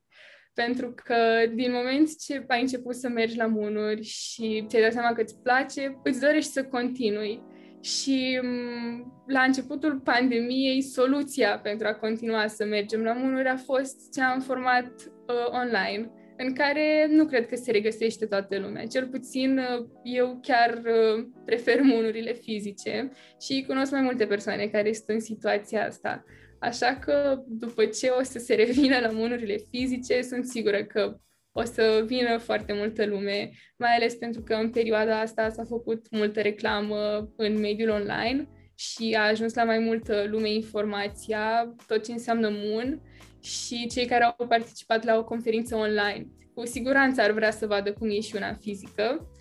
Pentru 0.54 0.94
că 1.04 1.46
din 1.54 1.72
moment 1.72 2.20
ce 2.20 2.44
ai 2.48 2.62
început 2.62 2.96
să 2.96 3.10
mergi 3.10 3.38
la 3.38 3.46
munuri 3.46 4.04
și 4.04 4.66
ți-ai 4.68 4.82
dat 4.82 4.92
seama 4.92 5.14
că 5.14 5.22
îți 5.22 5.42
place, 5.42 6.00
îți 6.04 6.20
dorești 6.20 6.52
să 6.52 6.66
continui 6.66 7.42
și 7.82 8.40
mm, 8.44 9.24
la 9.28 9.42
începutul 9.42 10.00
pandemiei, 10.00 10.82
soluția 10.82 11.60
pentru 11.60 11.88
a 11.88 11.94
continua 11.94 12.48
să 12.48 12.66
mergem 12.66 13.04
la 13.04 13.14
munuri 13.14 13.48
a 13.48 13.58
fost 13.58 14.14
cea 14.14 14.32
în 14.32 14.42
format 14.42 14.92
uh, 15.06 15.48
online, 15.50 16.12
în 16.38 16.54
care 16.54 17.08
nu 17.10 17.26
cred 17.26 17.48
că 17.48 17.56
se 17.56 17.72
regăsește 17.72 18.26
toată 18.26 18.60
lumea. 18.60 18.86
Cel 18.86 19.08
puțin 19.08 19.58
uh, 19.58 19.86
eu 20.04 20.40
chiar 20.42 20.82
uh, 20.86 21.26
prefer 21.46 21.82
munurile 21.82 22.34
fizice 22.34 23.12
și 23.42 23.64
cunosc 23.68 23.92
mai 23.92 24.02
multe 24.02 24.26
persoane 24.26 24.68
care 24.68 24.94
sunt 24.94 25.08
în 25.08 25.20
situația 25.20 25.86
asta. 25.86 26.24
Așa 26.60 26.96
că 26.96 27.44
după 27.48 27.86
ce 27.86 28.08
o 28.08 28.24
să 28.24 28.40
se 28.40 28.56
revină 28.56 29.00
la 29.00 29.10
munurile 29.10 29.56
fizice, 29.70 30.22
sunt 30.22 30.46
sigură 30.46 30.84
că 30.84 31.20
o 31.60 31.64
să 31.64 32.04
vină 32.06 32.38
foarte 32.38 32.74
multă 32.74 33.06
lume, 33.06 33.52
mai 33.78 33.96
ales 33.96 34.16
pentru 34.16 34.42
că 34.42 34.54
în 34.54 34.70
perioada 34.70 35.20
asta 35.20 35.50
s-a 35.50 35.64
făcut 35.64 36.06
multă 36.12 36.42
reclamă 36.42 37.30
în 37.36 37.60
mediul 37.60 37.90
online 37.90 38.48
și 38.76 39.16
a 39.18 39.28
ajuns 39.28 39.54
la 39.54 39.64
mai 39.64 39.80
multă 39.80 40.26
lume 40.30 40.54
informația, 40.54 41.76
tot 41.88 42.04
ce 42.06 42.12
înseamnă 42.12 42.50
MUN 42.52 43.02
și 43.42 43.88
cei 43.88 44.06
care 44.06 44.24
au 44.24 44.48
participat 44.48 45.04
la 45.04 45.18
o 45.18 45.24
conferință 45.24 45.76
online. 45.76 46.28
Cu 46.54 46.66
siguranță 46.66 47.22
ar 47.22 47.32
vrea 47.32 47.52
să 47.52 47.68
vadă 47.68 47.94
cum 47.94 48.10
e 48.10 48.20
și 48.20 48.36
una 48.36 48.54
fizică 48.54 49.32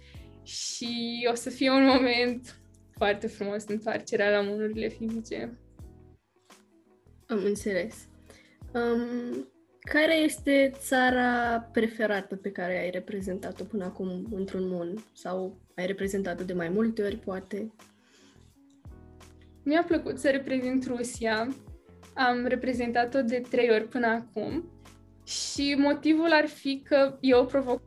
și 0.42 1.28
o 1.30 1.34
să 1.34 1.50
fie 1.50 1.70
un 1.70 1.84
moment 1.84 2.60
foarte 2.90 3.26
frumos 3.26 3.64
întoarcerea 3.66 4.30
la 4.30 4.40
munurile 4.40 4.88
fizice. 4.88 5.58
Am 7.26 7.44
înțeles. 7.44 8.08
Um, 8.74 9.48
care 9.92 10.14
este 10.14 10.72
țara 10.78 11.60
preferată 11.72 12.36
pe 12.36 12.50
care 12.50 12.78
ai 12.78 12.90
reprezentat-o 12.90 13.64
până 13.64 13.84
acum 13.84 14.26
într-un 14.30 14.68
mun? 14.68 15.04
Sau 15.12 15.60
ai 15.74 15.86
reprezentat-o 15.86 16.44
de 16.44 16.52
mai 16.52 16.68
multe 16.68 17.02
ori, 17.02 17.16
poate? 17.16 17.72
Mi-a 19.64 19.82
plăcut 19.82 20.18
să 20.18 20.30
reprezint 20.30 20.86
Rusia. 20.86 21.48
Am 22.14 22.46
reprezentat-o 22.46 23.20
de 23.20 23.42
trei 23.50 23.70
ori 23.70 23.88
până 23.88 24.06
acum 24.06 24.70
și 25.24 25.74
motivul 25.78 26.32
ar 26.32 26.46
fi 26.46 26.82
că 26.84 27.18
e 27.20 27.34
o 27.34 27.44
provocare, 27.44 27.82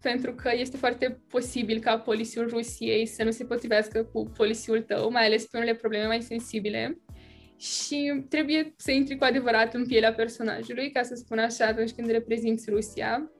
pentru 0.00 0.34
că 0.34 0.50
este 0.54 0.76
foarte 0.76 1.20
posibil 1.28 1.80
ca 1.80 1.98
polisiul 1.98 2.48
Rusiei 2.48 3.06
să 3.06 3.24
nu 3.24 3.30
se 3.30 3.44
potrivească 3.44 4.04
cu 4.04 4.22
polisiul 4.36 4.82
tău, 4.82 5.10
mai 5.10 5.26
ales 5.26 5.46
pe 5.46 5.56
unele 5.56 5.74
probleme 5.74 6.06
mai 6.06 6.22
sensibile 6.22 7.00
și 7.60 8.24
trebuie 8.28 8.74
să 8.76 8.90
intri 8.90 9.16
cu 9.16 9.24
adevărat 9.24 9.74
în 9.74 9.86
pielea 9.86 10.14
personajului, 10.14 10.90
ca 10.90 11.02
să 11.02 11.14
spun 11.14 11.38
așa, 11.38 11.66
atunci 11.66 11.90
când 11.90 12.10
reprezinți 12.10 12.70
Rusia. 12.70 13.30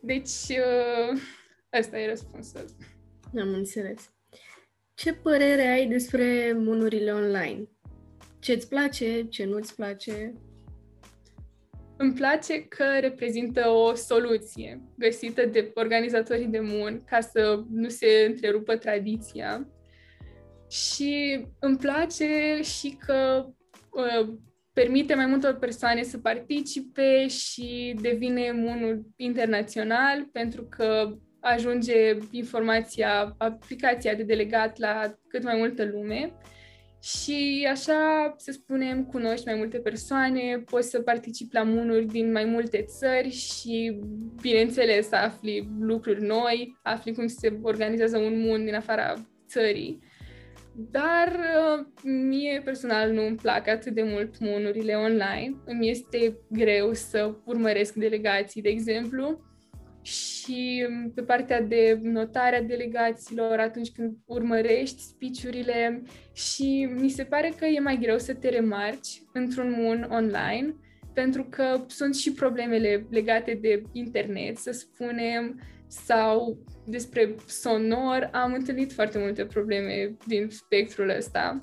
Deci, 0.00 0.48
uh, 0.48 1.20
ăsta 1.78 1.98
e 1.98 2.08
răspunsul. 2.08 2.64
Am 3.40 3.48
înțeles. 3.48 4.12
Ce 4.94 5.12
părere 5.12 5.66
ai 5.66 5.86
despre 5.86 6.52
monurile 6.56 7.12
online? 7.12 7.68
Ce 8.38 8.52
îți 8.52 8.68
place, 8.68 9.26
ce 9.28 9.44
nu 9.44 9.56
îți 9.56 9.74
place? 9.74 10.32
Îmi 11.96 12.12
place 12.12 12.62
că 12.62 12.84
reprezintă 13.00 13.68
o 13.68 13.94
soluție 13.94 14.82
găsită 14.98 15.46
de 15.46 15.70
organizatorii 15.74 16.46
de 16.46 16.60
mun 16.60 17.04
ca 17.04 17.20
să 17.20 17.64
nu 17.70 17.88
se 17.88 18.24
întrerupă 18.28 18.76
tradiția 18.76 19.68
și 20.68 21.44
îmi 21.58 21.76
place 21.76 22.60
și 22.62 22.98
că 23.06 23.46
uh, 23.90 24.28
permite 24.72 25.14
mai 25.14 25.26
multor 25.26 25.54
persoane 25.54 26.02
să 26.02 26.18
participe 26.18 27.26
și 27.28 27.94
devine 28.00 28.50
unul 28.50 29.06
internațional 29.16 30.24
pentru 30.32 30.62
că 30.62 31.16
ajunge 31.40 32.18
informația, 32.30 33.34
aplicația 33.38 34.14
de 34.14 34.22
delegat 34.22 34.78
la 34.78 35.14
cât 35.28 35.42
mai 35.42 35.56
multă 35.56 35.84
lume 35.84 36.32
și 37.02 37.66
așa, 37.70 38.34
să 38.36 38.52
spunem, 38.52 39.04
cunoști 39.04 39.46
mai 39.46 39.54
multe 39.54 39.78
persoane, 39.78 40.62
poți 40.70 40.90
să 40.90 41.00
participi 41.00 41.54
la 41.54 41.62
munuri 41.62 42.06
din 42.06 42.32
mai 42.32 42.44
multe 42.44 42.82
țări 42.82 43.30
și, 43.30 44.00
bineînțeles, 44.40 45.12
afli 45.12 45.68
lucruri 45.80 46.22
noi, 46.22 46.78
afli 46.82 47.14
cum 47.14 47.26
se 47.26 47.58
organizează 47.62 48.18
un 48.18 48.40
mun 48.40 48.64
din 48.64 48.74
afara 48.74 49.14
țării. 49.48 49.98
Dar 50.80 51.28
uh, 51.28 51.86
mie 52.02 52.60
personal 52.64 53.12
nu 53.12 53.26
îmi 53.26 53.36
plac 53.36 53.68
atât 53.68 53.94
de 53.94 54.02
mult 54.02 54.38
munurile 54.38 54.94
online. 54.94 55.56
Îmi 55.64 55.90
este 55.90 56.38
greu 56.50 56.92
să 56.92 57.34
urmăresc 57.44 57.94
delegații, 57.94 58.62
de 58.62 58.68
exemplu, 58.68 59.40
și 60.02 60.86
um, 60.88 61.12
pe 61.14 61.22
partea 61.22 61.62
de 61.62 61.98
notare 62.02 62.56
a 62.56 62.62
delegațiilor 62.62 63.58
atunci 63.58 63.90
când 63.90 64.16
urmărești 64.26 65.02
spiciurile 65.02 66.02
și 66.32 66.88
mi 66.96 67.08
se 67.08 67.24
pare 67.24 67.52
că 67.58 67.64
e 67.64 67.80
mai 67.80 67.98
greu 68.00 68.18
să 68.18 68.34
te 68.34 68.48
remarci 68.48 69.22
într-un 69.32 69.74
mun 69.78 70.06
online 70.10 70.74
pentru 71.14 71.46
că 71.50 71.84
sunt 71.86 72.14
și 72.14 72.32
problemele 72.32 73.06
legate 73.10 73.58
de 73.60 73.82
internet, 73.92 74.56
să 74.56 74.70
spunem, 74.70 75.60
sau 75.88 76.58
despre 76.86 77.34
sonor. 77.46 78.28
Am 78.32 78.52
întâlnit 78.52 78.92
foarte 78.92 79.18
multe 79.18 79.46
probleme 79.46 80.16
din 80.26 80.48
spectrul 80.50 81.08
ăsta. 81.08 81.58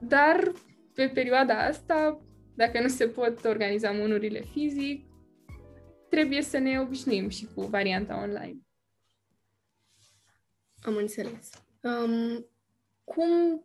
Dar 0.00 0.52
pe 0.94 1.10
perioada 1.14 1.58
asta, 1.58 2.20
dacă 2.54 2.80
nu 2.80 2.88
se 2.88 3.08
pot 3.08 3.44
organiza 3.44 3.90
munurile 3.90 4.40
fizic, 4.40 5.06
trebuie 6.08 6.42
să 6.42 6.58
ne 6.58 6.80
obișnuim 6.80 7.28
și 7.28 7.48
cu 7.54 7.60
varianta 7.60 8.20
online. 8.20 8.58
Am 10.82 10.96
înțeles. 10.96 11.50
Um, 11.82 12.46
cum 13.04 13.64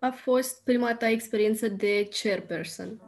a 0.00 0.10
fost 0.10 0.64
prima 0.64 0.94
ta 0.94 1.08
experiență 1.08 1.68
de 1.68 2.08
chairperson? 2.22 3.00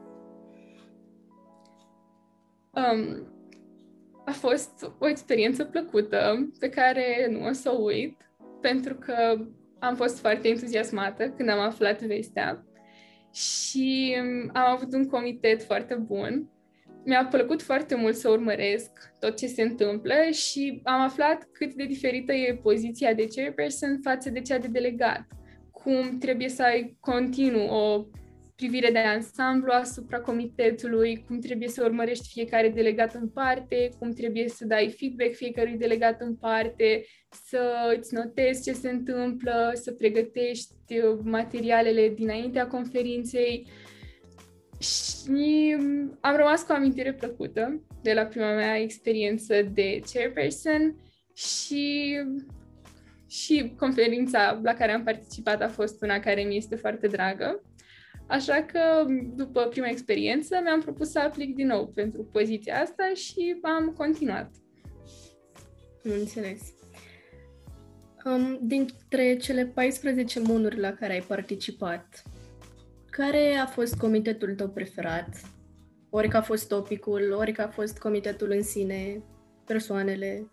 Um, 2.71 3.34
a 4.25 4.31
fost 4.31 4.91
o 4.99 5.09
experiență 5.09 5.65
plăcută 5.65 6.51
pe 6.59 6.69
care 6.69 7.29
nu 7.31 7.47
o 7.47 7.53
să 7.53 7.73
o 7.75 7.83
uit, 7.83 8.17
pentru 8.61 8.95
că 8.95 9.47
am 9.79 9.95
fost 9.95 10.19
foarte 10.19 10.49
entuziasmată 10.49 11.29
când 11.29 11.49
am 11.49 11.59
aflat 11.59 12.03
vestea 12.03 12.65
și 13.33 14.17
am 14.53 14.67
avut 14.73 14.93
un 14.93 15.07
comitet 15.07 15.63
foarte 15.63 15.95
bun 15.95 16.49
mi-a 17.05 17.25
plăcut 17.25 17.63
foarte 17.63 17.95
mult 17.95 18.17
să 18.17 18.29
urmăresc 18.31 18.91
tot 19.19 19.37
ce 19.37 19.47
se 19.47 19.63
întâmplă 19.63 20.15
și 20.33 20.81
am 20.85 21.01
aflat 21.01 21.49
cât 21.53 21.75
de 21.75 21.85
diferită 21.85 22.33
e 22.33 22.61
poziția 22.63 23.15
de 23.15 23.27
chairperson 23.35 24.01
față 24.03 24.31
de 24.31 24.41
cea 24.41 24.59
de 24.59 24.67
delegat. 24.67 25.27
Cum 25.71 26.19
trebuie 26.19 26.49
să 26.49 26.63
ai 26.63 26.97
continuu 27.01 27.67
o 27.67 28.07
privire 28.57 28.91
de 28.91 28.99
ansamblu 28.99 29.73
asupra 29.73 30.21
comitetului, 30.21 31.25
cum 31.27 31.39
trebuie 31.39 31.69
să 31.69 31.85
urmărești 31.85 32.29
fiecare 32.33 32.69
delegat 32.69 33.15
în 33.15 33.29
parte, 33.29 33.89
cum 33.99 34.11
trebuie 34.11 34.49
să 34.49 34.67
dai 34.67 34.95
feedback 34.99 35.35
fiecărui 35.35 35.77
delegat 35.77 36.21
în 36.21 36.37
parte, 36.37 37.05
să 37.29 37.95
îți 37.99 38.15
notezi 38.15 38.63
ce 38.63 38.73
se 38.73 38.91
întâmplă, 38.91 39.71
să 39.75 39.93
pregătești 39.93 40.75
materialele 41.23 42.09
dinaintea 42.09 42.67
conferinței. 42.67 43.69
Și 44.79 45.77
am 46.21 46.37
rămas 46.37 46.63
cu 46.63 46.73
o 46.73 46.75
amintire 46.75 47.13
plăcută 47.13 47.83
de 48.03 48.13
la 48.13 48.25
prima 48.25 48.55
mea 48.55 48.77
experiență 48.77 49.63
de 49.63 50.01
chairperson 50.13 50.97
și, 51.35 52.17
și 53.29 53.75
conferința 53.79 54.61
la 54.63 54.75
care 54.75 54.93
am 54.93 55.05
participat 55.05 55.63
a 55.63 55.69
fost 55.69 56.03
una 56.03 56.19
care 56.21 56.43
mi 56.43 56.57
este 56.57 56.77
foarte 56.77 57.07
dragă. 57.07 57.63
Așa 58.27 58.63
că, 58.63 59.07
după 59.35 59.61
prima 59.61 59.89
experiență, 59.89 60.61
mi-am 60.63 60.81
propus 60.81 61.11
să 61.11 61.19
aplic 61.19 61.55
din 61.55 61.67
nou 61.67 61.87
pentru 61.87 62.25
poziția 62.25 62.81
asta 62.81 63.13
și 63.15 63.59
am 63.63 63.93
continuat. 63.97 64.51
Nu 66.03 66.13
înțeles. 66.15 66.75
Um, 68.25 68.59
dintre 68.63 69.37
cele 69.37 69.67
14 69.67 70.41
monuri 70.41 70.79
la 70.79 70.93
care 70.93 71.13
ai 71.13 71.21
participat, 71.23 72.23
care 73.11 73.55
a 73.55 73.67
fost 73.67 73.97
comitetul 73.97 74.55
tău 74.55 74.69
preferat? 74.69 75.41
Ori 76.11 76.29
că 76.29 76.37
a 76.37 76.43
fost 76.43 76.69
topicul, 76.69 77.33
ori 77.33 77.53
că 77.53 77.63
a 77.63 77.69
fost 77.69 77.99
comitetul 77.99 78.51
în 78.51 78.63
sine, 78.63 79.23
persoanele? 79.65 80.51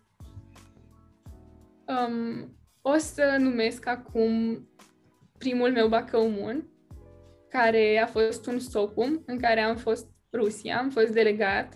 Um, 1.87 2.55
o 2.81 2.97
să 2.97 3.35
numesc 3.39 3.87
acum 3.87 4.59
primul 5.37 5.71
meu 5.71 5.87
bacăumun, 5.87 6.70
care 7.51 8.01
a 8.03 8.05
fost 8.07 8.45
un 8.45 8.59
SOCUM, 8.59 9.23
în 9.25 9.39
care 9.39 9.59
am 9.59 9.75
fost 9.75 10.07
Rusia, 10.33 10.77
am 10.77 10.89
fost 10.89 11.09
delegat 11.13 11.73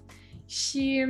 și 0.48 1.06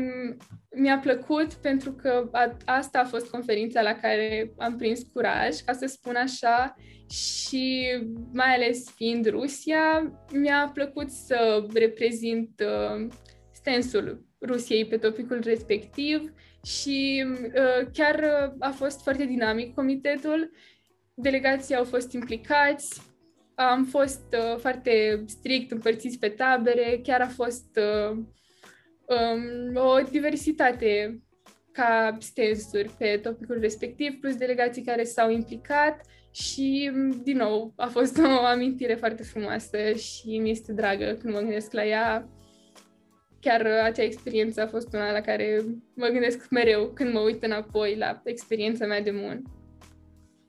mi-a 0.75 0.97
plăcut 0.97 1.54
pentru 1.54 1.91
că 1.91 2.30
a, 2.32 2.58
asta 2.65 2.99
a 2.99 3.06
fost 3.06 3.30
conferința 3.30 3.82
la 3.82 3.93
care 3.93 4.54
am 4.58 4.78
prins 4.78 5.01
curaj, 5.13 5.60
ca 5.60 5.73
să 5.73 5.86
spun 5.86 6.15
așa, 6.15 6.75
și 7.10 7.88
mai 8.34 8.56
ales 8.56 8.89
fiind 8.89 9.30
Rusia, 9.30 10.13
mi-a 10.32 10.71
plăcut 10.73 11.10
să 11.10 11.65
reprezint 11.73 12.49
uh, 12.60 13.08
stensul 13.51 14.25
Rusiei 14.41 14.86
pe 14.86 14.97
topicul 14.97 15.39
respectiv 15.43 16.34
și 16.65 17.25
uh, 17.28 17.88
chiar 17.93 18.15
uh, 18.15 18.54
a 18.60 18.69
fost 18.69 19.01
foarte 19.01 19.25
dinamic 19.25 19.73
comitetul. 19.73 20.51
Delegații 21.13 21.75
au 21.75 21.84
fost 21.84 22.12
implicați, 22.12 23.01
am 23.56 23.86
fost 23.86 24.24
uh, 24.32 24.58
foarte 24.58 25.24
strict 25.28 25.72
împărțiți 25.72 26.20
pe 26.20 26.30
tabere, 26.30 27.00
chiar 27.04 27.22
a 27.22 27.28
fost 27.28 27.80
uh, 27.80 28.18
um, 29.06 29.76
o 29.76 30.00
diversitate 30.12 31.20
ca 31.72 32.18
stensuri 32.20 32.89
pe 32.98 33.20
topicul 33.24 33.60
respectiv, 33.60 34.20
plus 34.20 34.36
delegații 34.36 34.84
care 34.84 35.04
s-au 35.04 35.32
implicat 35.32 36.06
și, 36.32 36.91
din 37.24 37.38
nou, 37.38 37.74
a 37.76 37.88
fost 37.88 38.18
o 38.18 38.46
amintire 38.46 38.96
foarte 38.96 39.24
frumoasă 39.24 39.78
și 39.91 40.38
mi 40.38 40.50
este 40.50 40.74
dragă 40.74 41.18
când 41.22 41.34
mă 41.34 41.39
gândesc 41.39 41.72
la 41.72 41.86
ea. 41.86 42.30
Chiar 43.39 43.65
acea 43.65 44.04
experiență 44.04 44.62
a 44.62 44.68
fost 44.68 44.94
una 44.94 45.12
la 45.12 45.22
care 45.22 45.62
mă 45.96 46.08
gândesc 46.08 46.50
mereu 46.50 46.91
când 46.94 47.13
mă 47.13 47.20
uit 47.20 47.44
înapoi 47.44 47.96
la 47.96 48.22
experiența 48.24 48.86
mea 48.86 49.02
de 49.02 49.12
mun. 49.12 49.41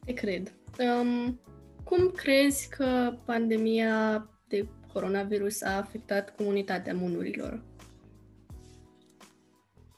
Te 0.04 0.12
cred. 0.12 0.52
Um, 0.78 1.40
cum 1.86 2.10
crezi 2.10 2.68
că 2.68 3.18
pandemia 3.24 4.26
de 4.48 4.68
coronavirus 4.92 5.62
a 5.62 5.76
afectat 5.76 6.34
comunitatea 6.36 6.94
munurilor? 6.94 7.64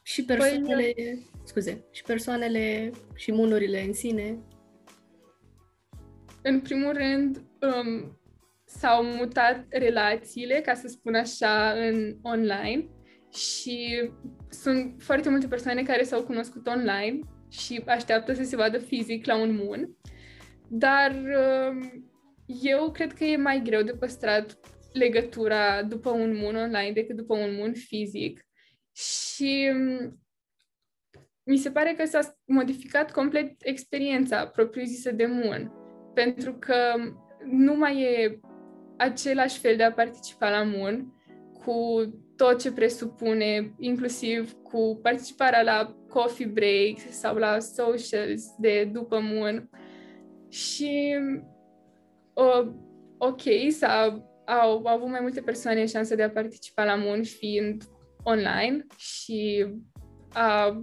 Și 0.02 0.24
păi, 0.24 0.36
persoanele, 0.36 0.92
păi, 0.94 1.30
scuze, 1.44 1.84
și 1.90 2.02
persoanele 2.02 2.90
și 3.14 3.32
munurile 3.32 3.82
în 3.82 3.92
sine 3.92 4.38
în 6.42 6.60
primul 6.60 6.92
rând, 6.92 7.36
um, 7.60 8.18
s-au 8.64 9.04
mutat 9.04 9.66
relațiile, 9.68 10.60
ca 10.60 10.74
să 10.74 10.88
spun 10.88 11.14
așa, 11.14 11.72
în 11.72 12.16
online 12.22 12.88
și 13.32 14.10
sunt 14.48 14.94
foarte 14.98 15.28
multe 15.28 15.46
persoane 15.46 15.82
care 15.82 16.02
s-au 16.02 16.22
cunoscut 16.22 16.66
online 16.66 17.18
și 17.50 17.82
așteaptă 17.86 18.32
să 18.32 18.42
se 18.42 18.56
vadă 18.56 18.78
fizic 18.78 19.26
la 19.26 19.36
un 19.36 19.54
mun, 19.54 19.96
dar 20.68 21.10
um, 21.70 22.10
eu 22.46 22.90
cred 22.90 23.12
că 23.12 23.24
e 23.24 23.36
mai 23.36 23.62
greu 23.62 23.82
de 23.82 23.92
păstrat 23.92 24.58
legătura 24.92 25.82
după 25.82 26.10
un 26.10 26.36
mun 26.36 26.56
online 26.56 26.92
decât 26.92 27.16
după 27.16 27.34
un 27.34 27.54
mun 27.54 27.74
fizic 27.74 28.46
și 28.92 29.70
um, 29.72 30.20
mi 31.42 31.56
se 31.56 31.70
pare 31.70 31.94
că 31.94 32.04
s-a 32.04 32.38
modificat 32.44 33.12
complet 33.12 33.54
experiența 33.58 34.46
propriu-zisă 34.46 35.10
de 35.10 35.26
mun 35.26 35.72
pentru 36.14 36.54
că 36.54 36.94
nu 37.44 37.74
mai 37.74 38.02
e 38.02 38.40
același 38.96 39.58
fel 39.58 39.76
de 39.76 39.82
a 39.82 39.92
participa 39.92 40.50
la 40.50 40.62
MUN 40.62 41.12
cu 41.64 42.02
tot 42.36 42.60
ce 42.60 42.72
presupune, 42.72 43.74
inclusiv 43.78 44.52
cu 44.52 44.98
participarea 45.02 45.62
la 45.62 45.96
coffee 46.08 46.46
break 46.46 46.98
sau 47.10 47.36
la 47.36 47.58
socials 47.58 48.44
de 48.58 48.90
după 48.92 49.20
MUN. 49.20 49.70
Și 50.48 51.16
uh, 52.34 52.72
ok, 53.18 53.42
sau 53.70 54.26
au, 54.46 54.70
au 54.70 54.86
avut 54.86 55.08
mai 55.08 55.20
multe 55.20 55.40
persoane 55.40 55.86
șansa 55.86 56.14
de 56.14 56.22
a 56.22 56.30
participa 56.30 56.84
la 56.84 56.94
MUN 56.94 57.22
fiind 57.24 57.82
online 58.22 58.86
și 58.96 59.66
a 60.32 60.82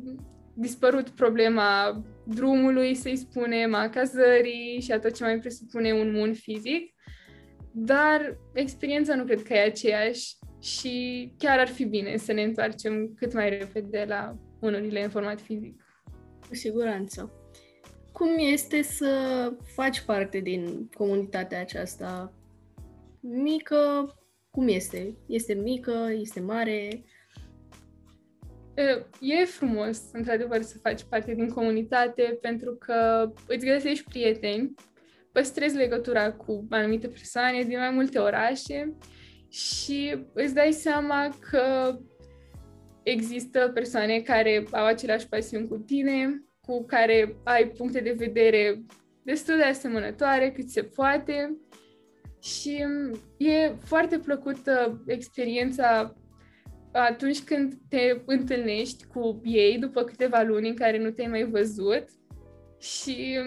dispărut 0.53 1.09
problema 1.09 2.01
drumului, 2.25 2.95
să-i 2.95 3.15
spunem, 3.15 3.73
a 3.73 3.89
cazării 3.89 4.81
și 4.81 4.91
a 4.91 4.99
tot 4.99 5.15
ce 5.15 5.23
mai 5.23 5.39
presupune 5.39 5.93
un 5.93 6.11
mun 6.11 6.33
fizic, 6.33 6.93
dar 7.71 8.37
experiența 8.53 9.15
nu 9.15 9.23
cred 9.23 9.43
că 9.43 9.53
e 9.53 9.63
aceeași 9.63 10.37
și 10.61 11.33
chiar 11.37 11.59
ar 11.59 11.67
fi 11.67 11.85
bine 11.85 12.17
să 12.17 12.33
ne 12.33 12.43
întoarcem 12.43 13.13
cât 13.15 13.33
mai 13.33 13.49
repede 13.49 14.05
la 14.07 14.37
unurile 14.59 15.03
în 15.03 15.09
format 15.09 15.41
fizic. 15.41 15.83
Cu 16.47 16.55
siguranță. 16.55 17.44
Cum 18.15 18.35
este 18.37 18.81
să 18.81 19.53
faci 19.63 20.01
parte 20.01 20.39
din 20.39 20.89
comunitatea 20.97 21.59
aceasta 21.59 22.33
mică, 23.19 24.13
cum 24.51 24.67
este? 24.67 25.15
Este 25.27 25.53
mică, 25.53 26.07
este 26.11 26.39
mare? 26.39 27.03
E 29.19 29.45
frumos, 29.45 30.01
într-adevăr, 30.11 30.61
să 30.61 30.77
faci 30.77 31.03
parte 31.03 31.33
din 31.33 31.49
comunitate 31.49 32.37
pentru 32.41 32.75
că 32.75 33.31
îți 33.47 33.65
găsești 33.65 34.09
prieteni, 34.09 34.73
păstrezi 35.31 35.75
legătura 35.75 36.33
cu 36.33 36.67
anumite 36.69 37.07
persoane 37.07 37.63
din 37.63 37.77
mai 37.77 37.89
multe 37.89 38.19
orașe 38.19 38.95
și 39.49 40.25
îți 40.33 40.53
dai 40.53 40.71
seama 40.71 41.37
că 41.49 41.97
există 43.03 43.71
persoane 43.73 44.19
care 44.19 44.67
au 44.71 44.85
aceleași 44.85 45.27
pasiuni 45.27 45.67
cu 45.67 45.77
tine, 45.77 46.45
cu 46.65 46.85
care 46.85 47.35
ai 47.43 47.67
puncte 47.67 47.99
de 47.99 48.15
vedere 48.17 48.81
destul 49.23 49.57
de 49.57 49.63
asemănătoare 49.63 50.51
cât 50.51 50.69
se 50.69 50.83
poate. 50.83 51.57
Și 52.41 52.85
e 53.37 53.75
foarte 53.83 54.19
plăcută 54.19 55.03
experiența 55.07 56.15
atunci 56.91 57.41
când 57.43 57.73
te 57.89 58.21
întâlnești 58.25 59.05
cu 59.05 59.41
ei 59.43 59.77
după 59.77 60.03
câteva 60.03 60.41
luni 60.41 60.69
în 60.69 60.75
care 60.75 60.97
nu 60.97 61.09
te-ai 61.09 61.27
mai 61.27 61.43
văzut. 61.43 62.05
Și 62.79 63.37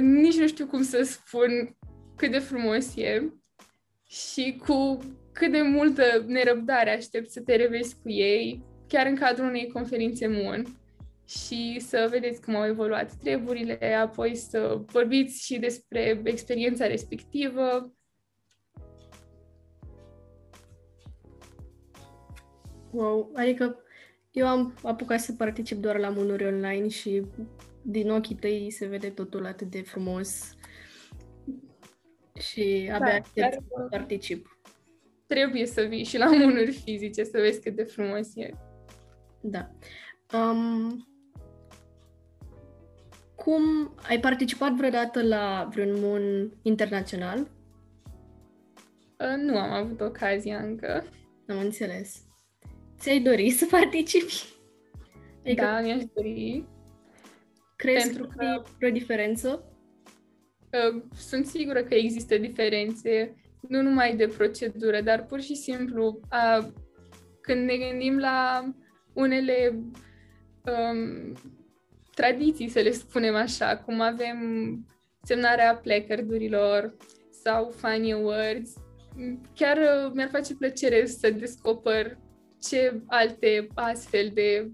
nici 0.00 0.38
nu 0.38 0.46
știu 0.46 0.66
cum 0.66 0.82
să 0.82 1.02
spun 1.02 1.76
cât 2.16 2.30
de 2.30 2.38
frumos 2.38 2.96
e 2.96 3.32
și 4.08 4.60
cu 4.66 4.98
cât 5.32 5.52
de 5.52 5.62
multă 5.62 6.02
nerăbdare 6.26 6.90
aștept 6.90 7.30
să 7.30 7.40
te 7.40 7.56
revezi 7.56 7.96
cu 8.02 8.10
ei, 8.10 8.64
chiar 8.88 9.06
în 9.06 9.14
cadrul 9.14 9.46
unei 9.46 9.70
conferințe 9.72 10.26
MUN 10.26 10.64
și 11.28 11.80
să 11.80 12.06
vedeți 12.10 12.40
cum 12.40 12.56
au 12.56 12.66
evoluat 12.66 13.12
treburile, 13.12 13.94
apoi 13.94 14.34
să 14.34 14.80
vorbiți 14.86 15.44
și 15.44 15.58
despre 15.58 16.20
experiența 16.24 16.86
respectivă. 16.86 17.92
Wow, 22.90 23.30
adică 23.34 23.76
eu 24.30 24.46
am 24.46 24.74
apucat 24.82 25.20
să 25.20 25.32
particip 25.32 25.78
doar 25.78 25.98
la 25.98 26.08
munuri 26.08 26.46
online 26.46 26.88
și 26.88 27.22
din 27.82 28.10
ochii 28.10 28.36
tăi 28.36 28.70
se 28.70 28.86
vede 28.86 29.10
totul 29.10 29.46
atât 29.46 29.70
de 29.70 29.82
frumos 29.82 30.56
și 32.38 32.90
abia 32.92 32.98
da, 32.98 33.14
aștept 33.14 33.52
să 33.52 33.86
particip. 33.90 34.58
Trebuie 35.26 35.66
să 35.66 35.82
vii 35.82 36.04
și 36.04 36.18
la 36.18 36.30
munuri 36.30 36.72
fizice 36.72 37.24
să 37.24 37.38
vezi 37.38 37.60
cât 37.60 37.76
de 37.76 37.82
frumos 37.82 38.36
e. 38.36 38.50
Da. 39.40 39.70
Um, 40.32 41.06
cum 43.44 43.94
ai 44.08 44.20
participat 44.20 44.72
vreodată 44.72 45.22
la 45.22 45.68
vreun 45.72 46.00
mun 46.00 46.52
internațional? 46.62 47.38
Uh, 49.18 49.36
nu 49.36 49.58
am 49.58 49.72
avut 49.72 50.00
ocazia 50.00 50.58
încă. 50.58 51.04
Am 51.48 51.58
înțeles. 51.58 52.22
Ți-ai 52.98 53.20
dori 53.20 53.50
să 53.50 53.66
participi? 53.70 54.44
Adică 55.44 55.64
da, 55.64 55.80
mi-aș 55.80 56.02
dori. 56.14 56.64
Crezi 57.76 58.06
pentru 58.06 58.26
că, 58.36 58.62
că 58.78 58.84
e 58.84 58.88
o 58.88 58.92
diferență? 58.92 59.64
Uh, 60.72 61.02
sunt 61.16 61.46
sigură 61.46 61.82
că 61.82 61.94
există 61.94 62.38
diferențe, 62.38 63.34
nu 63.68 63.82
numai 63.82 64.16
de 64.16 64.26
procedură, 64.26 65.00
dar 65.00 65.26
pur 65.26 65.40
și 65.40 65.54
simplu 65.54 66.20
uh, 66.32 66.66
când 67.40 67.64
ne 67.64 67.76
gândim 67.76 68.18
la 68.18 68.64
unele 69.12 69.82
um, 70.64 71.36
tradiții, 72.20 72.68
să 72.68 72.80
le 72.80 72.90
spunem 72.90 73.34
așa, 73.34 73.76
cum 73.76 74.00
avem 74.00 74.38
semnarea 75.22 75.74
plecardurilor 75.76 76.96
sau 77.42 77.70
funny 77.76 78.12
words. 78.12 78.72
Chiar 79.54 79.76
uh, 79.76 80.12
mi-ar 80.14 80.28
face 80.28 80.54
plăcere 80.54 81.06
să 81.06 81.30
descoper 81.30 82.18
ce 82.68 83.02
alte 83.06 83.66
astfel 83.74 84.30
de 84.34 84.72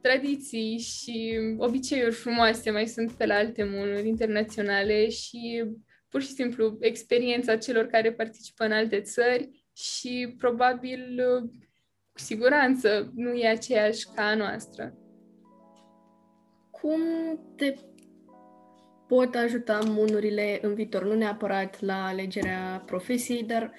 tradiții 0.00 0.78
și 0.78 1.38
obiceiuri 1.58 2.14
frumoase 2.14 2.70
mai 2.70 2.86
sunt 2.86 3.12
pe 3.12 3.26
la 3.26 3.34
alte 3.34 3.64
munuri 3.64 4.08
internaționale 4.08 5.08
și 5.08 5.64
pur 6.08 6.22
și 6.22 6.28
simplu 6.28 6.76
experiența 6.80 7.56
celor 7.56 7.86
care 7.86 8.12
participă 8.12 8.64
în 8.64 8.72
alte 8.72 9.00
țări 9.00 9.66
și 9.76 10.34
probabil 10.38 11.22
cu 12.12 12.18
siguranță 12.18 13.12
nu 13.14 13.32
e 13.32 13.48
aceeași 13.48 14.06
ca 14.14 14.22
a 14.22 14.34
noastră 14.34 15.05
cum 16.80 17.00
te 17.56 17.74
pot 19.06 19.34
ajuta 19.34 19.78
munurile 19.84 20.58
în 20.62 20.74
viitor? 20.74 21.04
Nu 21.04 21.14
neapărat 21.14 21.80
la 21.80 22.06
alegerea 22.06 22.82
profesiei, 22.86 23.42
dar 23.42 23.72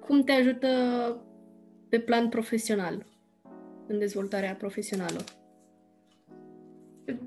cum 0.00 0.22
te 0.22 0.32
ajută 0.32 0.68
pe 1.88 2.00
plan 2.00 2.28
profesional, 2.28 3.06
în 3.86 3.98
dezvoltarea 3.98 4.54
profesională? 4.54 5.24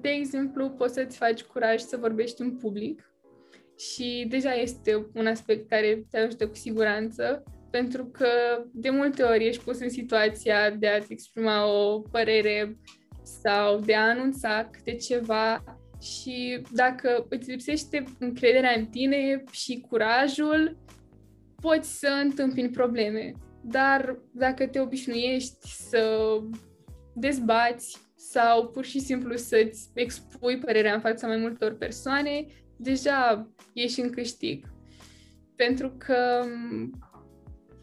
De 0.01 0.09
exemplu, 0.09 0.69
poți 0.69 0.93
să-ți 0.93 1.17
faci 1.17 1.43
curaj 1.43 1.79
să 1.79 1.97
vorbești 1.97 2.41
în 2.41 2.55
public 2.55 3.11
și 3.77 4.25
deja 4.29 4.53
este 4.53 5.07
un 5.13 5.27
aspect 5.27 5.69
care 5.69 6.05
te 6.09 6.17
ajută 6.17 6.47
cu 6.47 6.55
siguranță, 6.55 7.43
pentru 7.69 8.05
că 8.05 8.27
de 8.73 8.89
multe 8.89 9.23
ori 9.23 9.47
ești 9.47 9.63
pus 9.63 9.79
în 9.79 9.89
situația 9.89 10.69
de 10.69 10.87
a-ți 10.87 11.11
exprima 11.11 11.65
o 11.67 11.99
părere 11.99 12.77
sau 13.41 13.79
de 13.79 13.95
a 13.95 14.09
anunța 14.09 14.69
câte 14.71 14.95
ceva 14.95 15.63
și 16.01 16.61
dacă 16.73 17.25
îți 17.29 17.49
lipsește 17.49 18.03
încrederea 18.19 18.73
în 18.77 18.85
tine 18.85 19.43
și 19.51 19.85
curajul, 19.89 20.77
poți 21.61 21.99
să 21.99 22.07
întâmpini 22.23 22.69
probleme. 22.69 23.31
Dar 23.63 24.19
dacă 24.31 24.67
te 24.67 24.79
obișnuiești 24.79 25.67
să 25.67 26.37
dezbați 27.15 27.97
sau 28.15 28.67
pur 28.67 28.85
și 28.85 28.99
simplu 28.99 29.35
să-ți 29.35 29.89
expui 29.93 30.57
părerea 30.57 30.93
în 30.93 30.99
fața 30.99 31.27
mai 31.27 31.37
multor 31.37 31.77
persoane, 31.77 32.45
deja 32.77 33.49
ești 33.73 34.01
în 34.01 34.09
câștig. 34.09 34.65
Pentru 35.55 35.95
că 35.97 36.45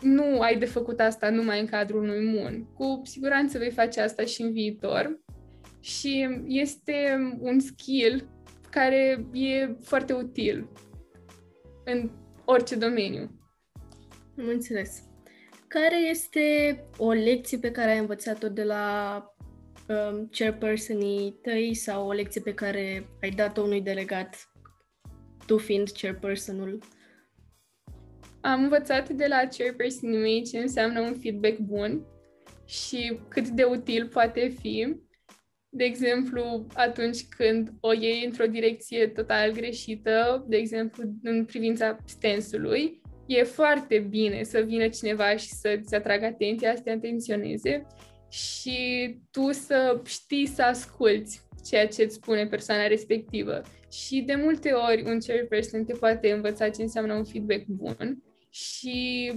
nu 0.01 0.41
ai 0.41 0.59
de 0.59 0.65
făcut 0.65 1.01
asta 1.01 1.31
numai 1.31 1.61
în 1.61 1.67
cadrul 1.67 2.03
unui 2.03 2.25
mun. 2.25 2.65
Cu 2.75 3.01
siguranță 3.05 3.59
vei 3.59 3.71
face 3.71 4.01
asta 4.01 4.25
și 4.25 4.43
în 4.43 4.53
viitor 4.53 5.24
și 5.85 6.29
este 6.47 7.17
un 7.41 7.61
skill 7.61 8.29
care 8.71 9.27
e 9.33 9.77
foarte 9.83 10.13
util 10.13 10.69
în 11.85 12.11
orice 12.45 12.77
domeniu. 12.77 13.41
Am 14.39 14.49
înțeles. 14.49 15.03
Care 15.69 16.09
este 16.09 16.79
o 16.97 17.13
lecție 17.13 17.59
pe 17.59 17.71
care 17.71 17.91
ai 17.91 17.99
învățat-o 17.99 18.49
de 18.49 18.63
la 18.63 19.17
um, 19.89 20.29
chairpersonii 20.31 21.39
tăi 21.43 21.75
sau 21.75 22.07
o 22.07 22.13
lecție 22.13 22.41
pe 22.41 22.55
care 22.55 23.09
ai 23.23 23.31
dat-o 23.31 23.63
unui 23.63 23.81
delegat, 23.81 24.53
tu 25.47 25.59
fiind 25.59 25.91
chairpersonul? 25.91 26.79
Am 28.41 28.63
învățat 28.63 29.09
de 29.09 29.27
la 29.27 29.49
chairpersonii 29.57 30.19
mei 30.19 30.45
ce 30.45 30.59
înseamnă 30.59 31.01
un 31.01 31.15
feedback 31.15 31.59
bun 31.59 32.07
și 32.65 33.19
cât 33.29 33.49
de 33.49 33.65
util 33.65 34.09
poate 34.09 34.49
fi 34.61 35.03
de 35.77 35.85
exemplu, 35.85 36.67
atunci 36.75 37.25
când 37.29 37.73
o 37.81 37.93
iei 37.93 38.25
într-o 38.25 38.47
direcție 38.47 39.07
total 39.07 39.53
greșită, 39.53 40.45
de 40.49 40.57
exemplu, 40.57 41.03
în 41.23 41.45
privința 41.45 41.97
stensului, 42.05 43.01
e 43.27 43.43
foarte 43.43 43.99
bine 43.99 44.43
să 44.43 44.61
vină 44.61 44.89
cineva 44.89 45.37
și 45.37 45.49
să-ți 45.49 45.95
atragă 45.95 46.25
atenția, 46.25 46.75
să 46.77 46.83
te 46.83 46.91
atenționeze 46.91 47.87
și 48.29 48.79
tu 49.31 49.53
să 49.53 50.01
știi 50.05 50.47
să 50.47 50.63
asculți 50.63 51.41
ceea 51.67 51.89
ce 51.89 52.03
îți 52.03 52.15
spune 52.15 52.47
persoana 52.47 52.87
respectivă. 52.87 53.63
Și 53.91 54.21
de 54.21 54.35
multe 54.35 54.73
ori 54.73 55.03
un 55.07 55.19
chairperson 55.27 55.85
te 55.85 55.93
poate 55.93 56.33
învăța 56.33 56.69
ce 56.69 56.83
înseamnă 56.83 57.15
un 57.15 57.25
feedback 57.25 57.65
bun 57.67 58.23
și 58.51 59.33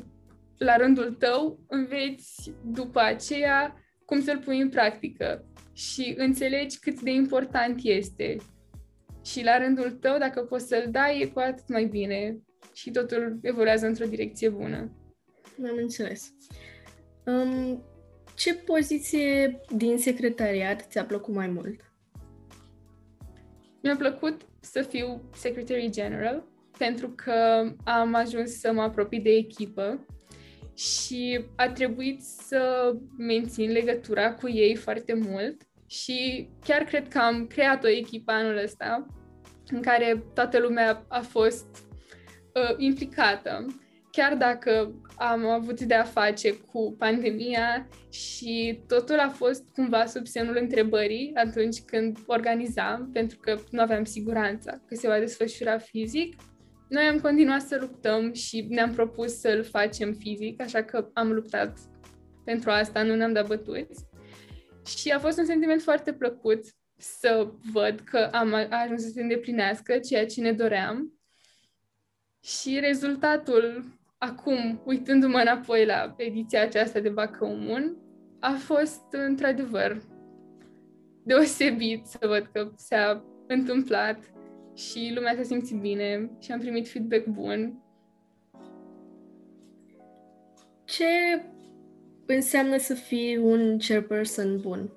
la 0.57 0.75
rândul 0.75 1.15
tău 1.19 1.59
înveți 1.67 2.53
după 2.65 2.99
aceea 2.99 3.75
cum 4.05 4.21
să-l 4.21 4.39
pui 4.39 4.61
în 4.61 4.69
practică 4.69 5.45
și 5.77 6.13
înțelegi 6.17 6.79
cât 6.79 7.01
de 7.01 7.11
important 7.11 7.79
este. 7.83 8.35
Și 9.25 9.43
la 9.43 9.57
rândul 9.57 9.91
tău, 9.91 10.17
dacă 10.17 10.41
poți 10.41 10.67
să-l 10.67 10.87
dai, 10.91 11.19
e 11.19 11.25
cu 11.25 11.39
atât 11.39 11.69
mai 11.69 11.85
bine 11.85 12.37
și 12.73 12.91
totul 12.91 13.39
evoluează 13.41 13.85
într-o 13.85 14.05
direcție 14.05 14.49
bună. 14.49 14.77
Am 15.63 15.77
înțeles. 15.77 16.33
Um, 17.25 17.83
ce 18.35 18.55
poziție 18.55 19.59
din 19.75 19.97
secretariat 19.97 20.87
ți-a 20.89 21.05
plăcut 21.05 21.33
mai 21.33 21.47
mult? 21.47 21.79
Mi-a 23.81 23.95
plăcut 23.95 24.41
să 24.59 24.81
fiu 24.81 25.29
Secretary 25.35 25.89
General 25.89 26.47
pentru 26.77 27.09
că 27.09 27.69
am 27.83 28.13
ajuns 28.13 28.59
să 28.59 28.71
mă 28.71 28.81
apropii 28.81 29.21
de 29.21 29.29
echipă 29.29 30.05
și 30.77 31.45
a 31.55 31.69
trebuit 31.69 32.21
să 32.21 32.93
mențin 33.17 33.71
legătura 33.71 34.33
cu 34.33 34.49
ei 34.49 34.75
foarte 34.75 35.13
mult 35.13 35.61
și 35.87 36.49
chiar 36.65 36.83
cred 36.83 37.07
că 37.07 37.17
am 37.17 37.47
creat 37.47 37.83
o 37.83 37.87
echipă 37.87 38.31
anul 38.31 38.57
ăsta 38.63 39.05
în 39.67 39.81
care 39.81 40.23
toată 40.33 40.59
lumea 40.59 41.05
a 41.07 41.19
fost 41.19 41.67
uh, 42.53 42.75
implicată. 42.77 43.65
Chiar 44.11 44.35
dacă 44.35 45.01
am 45.15 45.45
avut 45.45 45.81
de 45.81 45.93
a 45.93 46.03
face 46.03 46.53
cu 46.53 46.95
pandemia 46.97 47.87
și 48.09 48.79
totul 48.87 49.19
a 49.19 49.29
fost 49.29 49.63
cumva 49.73 50.05
sub 50.05 50.27
semnul 50.27 50.57
întrebării 50.61 51.31
atunci 51.35 51.81
când 51.81 52.17
organizam, 52.25 53.09
pentru 53.13 53.37
că 53.41 53.59
nu 53.71 53.81
aveam 53.81 54.03
siguranța 54.03 54.81
că 54.87 54.95
se 54.95 55.07
va 55.07 55.19
desfășura 55.19 55.77
fizic. 55.77 56.35
Noi 56.89 57.03
am 57.03 57.19
continuat 57.19 57.61
să 57.61 57.77
luptăm 57.79 58.33
și 58.33 58.65
ne-am 58.69 58.93
propus 58.93 59.39
să-l 59.39 59.63
facem 59.63 60.13
fizic, 60.13 60.61
așa 60.61 60.83
că 60.83 61.09
am 61.13 61.31
luptat 61.31 61.79
pentru 62.45 62.69
asta, 62.69 63.03
nu 63.03 63.15
ne-am 63.15 63.33
dat 63.33 63.47
bătuți. 63.47 64.05
Și 64.85 65.11
a 65.11 65.19
fost 65.19 65.37
un 65.37 65.45
sentiment 65.45 65.81
foarte 65.81 66.13
plăcut 66.13 66.65
să 66.97 67.51
văd 67.71 67.99
că 67.99 68.29
am 68.31 68.53
ajuns 68.69 69.01
să 69.01 69.09
se 69.09 69.21
îndeplinească 69.21 69.97
ceea 69.97 70.25
ce 70.25 70.41
ne 70.41 70.51
doream. 70.51 71.13
Și 72.43 72.79
rezultatul, 72.79 73.83
acum, 74.17 74.81
uitându-mă 74.85 75.37
înapoi 75.37 75.85
la 75.85 76.13
ediția 76.17 76.61
aceasta 76.61 76.99
de 76.99 77.09
Bacăumun, 77.09 77.97
a 78.39 78.51
fost, 78.51 79.01
într-adevăr, 79.11 80.01
deosebit 81.23 82.05
să 82.05 82.17
văd 82.21 82.49
că 82.53 82.71
s-a 82.75 83.25
întâmplat 83.47 84.19
și 84.77 85.11
lumea 85.15 85.35
s-a 85.35 85.43
simțit 85.43 85.79
bine 85.79 86.29
și 86.39 86.51
am 86.51 86.59
primit 86.59 86.89
feedback 86.89 87.25
bun. 87.25 87.81
Ce 90.85 91.05
înseamnă 92.25 92.77
să 92.77 92.93
fii 92.93 93.37
un 93.37 93.77
chairperson 93.77 94.59
bun? 94.59 94.91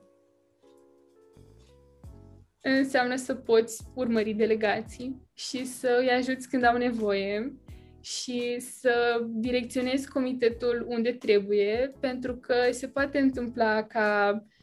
Înseamnă 2.62 3.16
să 3.16 3.35
poți 3.35 3.83
urmări 3.95 4.33
delegații 4.33 5.29
și 5.35 5.64
să 5.64 5.99
îi 6.01 6.11
ajuți 6.11 6.49
când 6.49 6.64
au 6.64 6.77
nevoie 6.77 7.55
și 8.01 8.59
să 8.59 9.25
direcționezi 9.29 10.09
comitetul 10.09 10.85
unde 10.88 11.12
trebuie, 11.12 11.93
pentru 12.01 12.37
că 12.37 12.55
se 12.71 12.88
poate 12.88 13.19
întâmpla 13.19 13.83
ca 13.83 14.33
uh, 14.35 14.60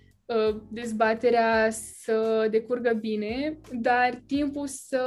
dezbaterea 0.70 1.70
să 1.72 2.48
decurgă 2.52 2.94
bine, 2.94 3.58
dar 3.72 4.24
timpul 4.26 4.68
să 4.68 5.02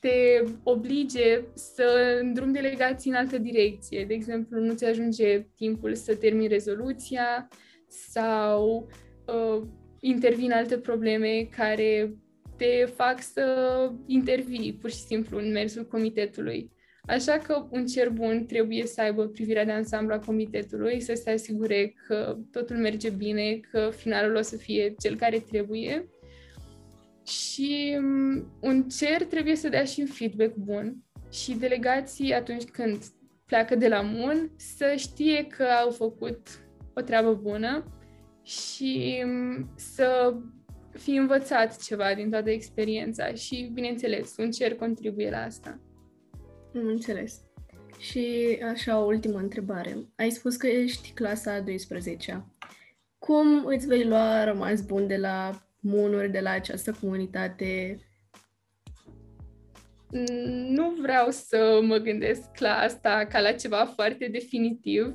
te 0.00 0.42
oblige 0.62 1.44
să 1.54 2.18
îndrumi 2.20 2.52
delegații 2.52 3.10
în 3.10 3.16
altă 3.16 3.38
direcție. 3.38 4.04
De 4.04 4.14
exemplu, 4.14 4.60
nu 4.60 4.74
ți 4.74 4.84
ajunge 4.84 5.46
timpul 5.56 5.94
să 5.94 6.14
termini 6.14 6.46
rezoluția 6.46 7.48
sau 7.88 8.88
uh, 9.26 9.62
intervin 10.00 10.52
alte 10.52 10.78
probleme 10.78 11.48
care 11.56 12.14
te 12.56 12.84
fac 12.94 13.22
să 13.22 13.44
intervii 14.06 14.78
pur 14.80 14.90
și 14.90 14.96
simplu 14.96 15.38
în 15.38 15.52
mersul 15.52 15.86
comitetului. 15.86 16.70
Așa 17.06 17.38
că 17.38 17.66
un 17.70 17.86
cer 17.86 18.10
bun 18.10 18.46
trebuie 18.46 18.86
să 18.86 19.00
aibă 19.00 19.26
privirea 19.26 19.64
de 19.64 19.72
ansamblu 19.72 20.14
a 20.14 20.18
comitetului, 20.18 21.00
să 21.00 21.14
se 21.14 21.30
asigure 21.30 21.94
că 22.06 22.38
totul 22.50 22.76
merge 22.76 23.10
bine, 23.10 23.60
că 23.70 23.90
finalul 23.96 24.36
o 24.36 24.42
să 24.42 24.56
fie 24.56 24.94
cel 24.98 25.16
care 25.16 25.38
trebuie 25.38 26.08
și 27.26 27.96
mm, 28.00 28.58
un 28.60 28.88
cer 28.88 29.24
trebuie 29.24 29.56
să 29.56 29.68
dea 29.68 29.84
și 29.84 30.00
un 30.00 30.06
feedback 30.06 30.54
bun 30.54 30.96
și 31.32 31.54
delegații 31.54 32.34
atunci 32.34 32.64
când 32.64 32.98
pleacă 33.46 33.74
de 33.74 33.88
la 33.88 34.00
MUN 34.00 34.50
să 34.56 34.94
știe 34.96 35.46
că 35.46 35.64
au 35.64 35.90
făcut 35.90 36.48
o 36.94 37.00
treabă 37.00 37.34
bună 37.34 37.84
și 38.42 39.22
mm, 39.26 39.72
să 39.76 40.34
fi 40.90 41.10
învățat 41.10 41.82
ceva 41.82 42.14
din 42.14 42.30
toată 42.30 42.50
experiența 42.50 43.32
și, 43.34 43.70
bineînțeles, 43.72 44.34
un 44.38 44.50
cer 44.50 44.74
contribuie 44.74 45.30
la 45.30 45.42
asta. 45.42 45.80
Am 46.76 46.86
înțeles. 46.86 47.40
Și 47.98 48.58
așa, 48.72 49.00
o 49.00 49.04
ultimă 49.04 49.38
întrebare. 49.38 49.96
Ai 50.16 50.30
spus 50.30 50.56
că 50.56 50.66
ești 50.66 51.12
clasa 51.12 51.64
12-a. 51.64 52.46
Cum 53.18 53.66
îți 53.66 53.86
vei 53.86 54.04
lua 54.04 54.44
rămas 54.44 54.80
bun 54.80 55.06
de 55.06 55.16
la 55.16 55.66
munuri 55.80 56.30
de 56.30 56.40
la 56.40 56.50
această 56.50 56.96
comunitate? 57.00 57.98
Nu 60.68 60.90
vreau 61.00 61.30
să 61.30 61.80
mă 61.82 61.96
gândesc 61.96 62.58
la 62.58 62.78
asta 62.78 63.26
ca 63.30 63.40
la 63.40 63.52
ceva 63.52 63.84
foarte 63.84 64.28
definitiv 64.28 65.14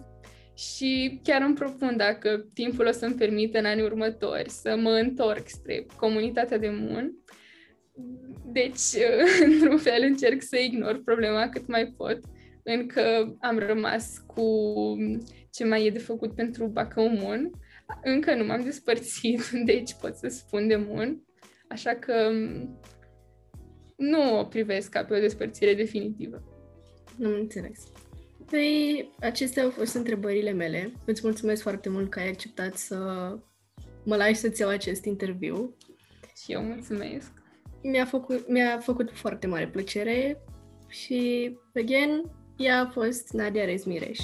și 0.55 1.19
chiar 1.23 1.41
îmi 1.41 1.55
propun, 1.55 1.97
dacă 1.97 2.49
timpul 2.53 2.85
o 2.85 2.91
să-mi 2.91 3.15
permită 3.15 3.57
în 3.57 3.65
anii 3.65 3.83
următori, 3.83 4.49
să 4.49 4.75
mă 4.75 4.89
întorc 4.89 5.47
spre 5.47 5.85
comunitatea 5.95 6.57
de 6.57 6.69
mun. 6.69 7.13
Deci, 8.51 9.03
într-un 9.51 9.77
fel, 9.77 10.03
încerc 10.03 10.41
să 10.41 10.57
ignor 10.57 11.01
problema 11.05 11.49
cât 11.49 11.67
mai 11.67 11.93
pot, 11.97 12.19
încă 12.63 13.35
am 13.39 13.59
rămas 13.59 14.23
cu 14.27 14.43
ce 15.51 15.65
mai 15.65 15.85
e 15.85 15.89
de 15.89 15.99
făcut 15.99 16.35
pentru 16.35 16.65
Bacăumun 16.67 17.51
încă 18.03 18.35
nu 18.35 18.45
m-am 18.45 18.63
despărțit, 18.63 19.49
deci 19.65 19.93
pot 20.01 20.15
să 20.15 20.27
spun 20.27 20.67
de 20.67 20.75
mun, 20.75 21.23
așa 21.67 21.95
că 21.95 22.29
mm, 22.31 22.79
nu 23.95 24.39
o 24.39 24.43
privesc 24.43 24.89
ca 24.89 25.03
pe 25.03 25.15
o 25.15 25.19
despărțire 25.19 25.73
definitivă. 25.73 26.43
Nu 27.17 27.35
înțeles. 27.35 27.83
Păi, 28.45 29.11
acestea 29.19 29.63
au 29.63 29.69
fost 29.69 29.95
întrebările 29.95 30.51
mele. 30.51 30.93
Îți 31.05 31.21
mulțumesc 31.23 31.61
foarte 31.61 31.89
mult 31.89 32.09
că 32.09 32.19
ai 32.19 32.27
acceptat 32.27 32.75
să 32.75 32.97
mă 34.03 34.15
lași 34.15 34.35
să-ți 34.35 34.61
iau 34.61 34.69
acest 34.69 35.05
interviu. 35.05 35.77
Și 36.43 36.51
eu 36.51 36.61
mulțumesc. 36.61 37.40
Mi-a 37.83 38.05
făcut, 38.05 38.49
mi-a 38.49 38.79
făcut 38.79 39.09
foarte 39.13 39.47
mare 39.47 39.67
plăcere 39.67 40.41
și, 40.87 41.51
again, 41.75 42.23
ea 42.57 42.79
a 42.79 42.89
fost 42.89 43.31
Nadia 43.31 43.65
Rezmireș. 43.65 44.19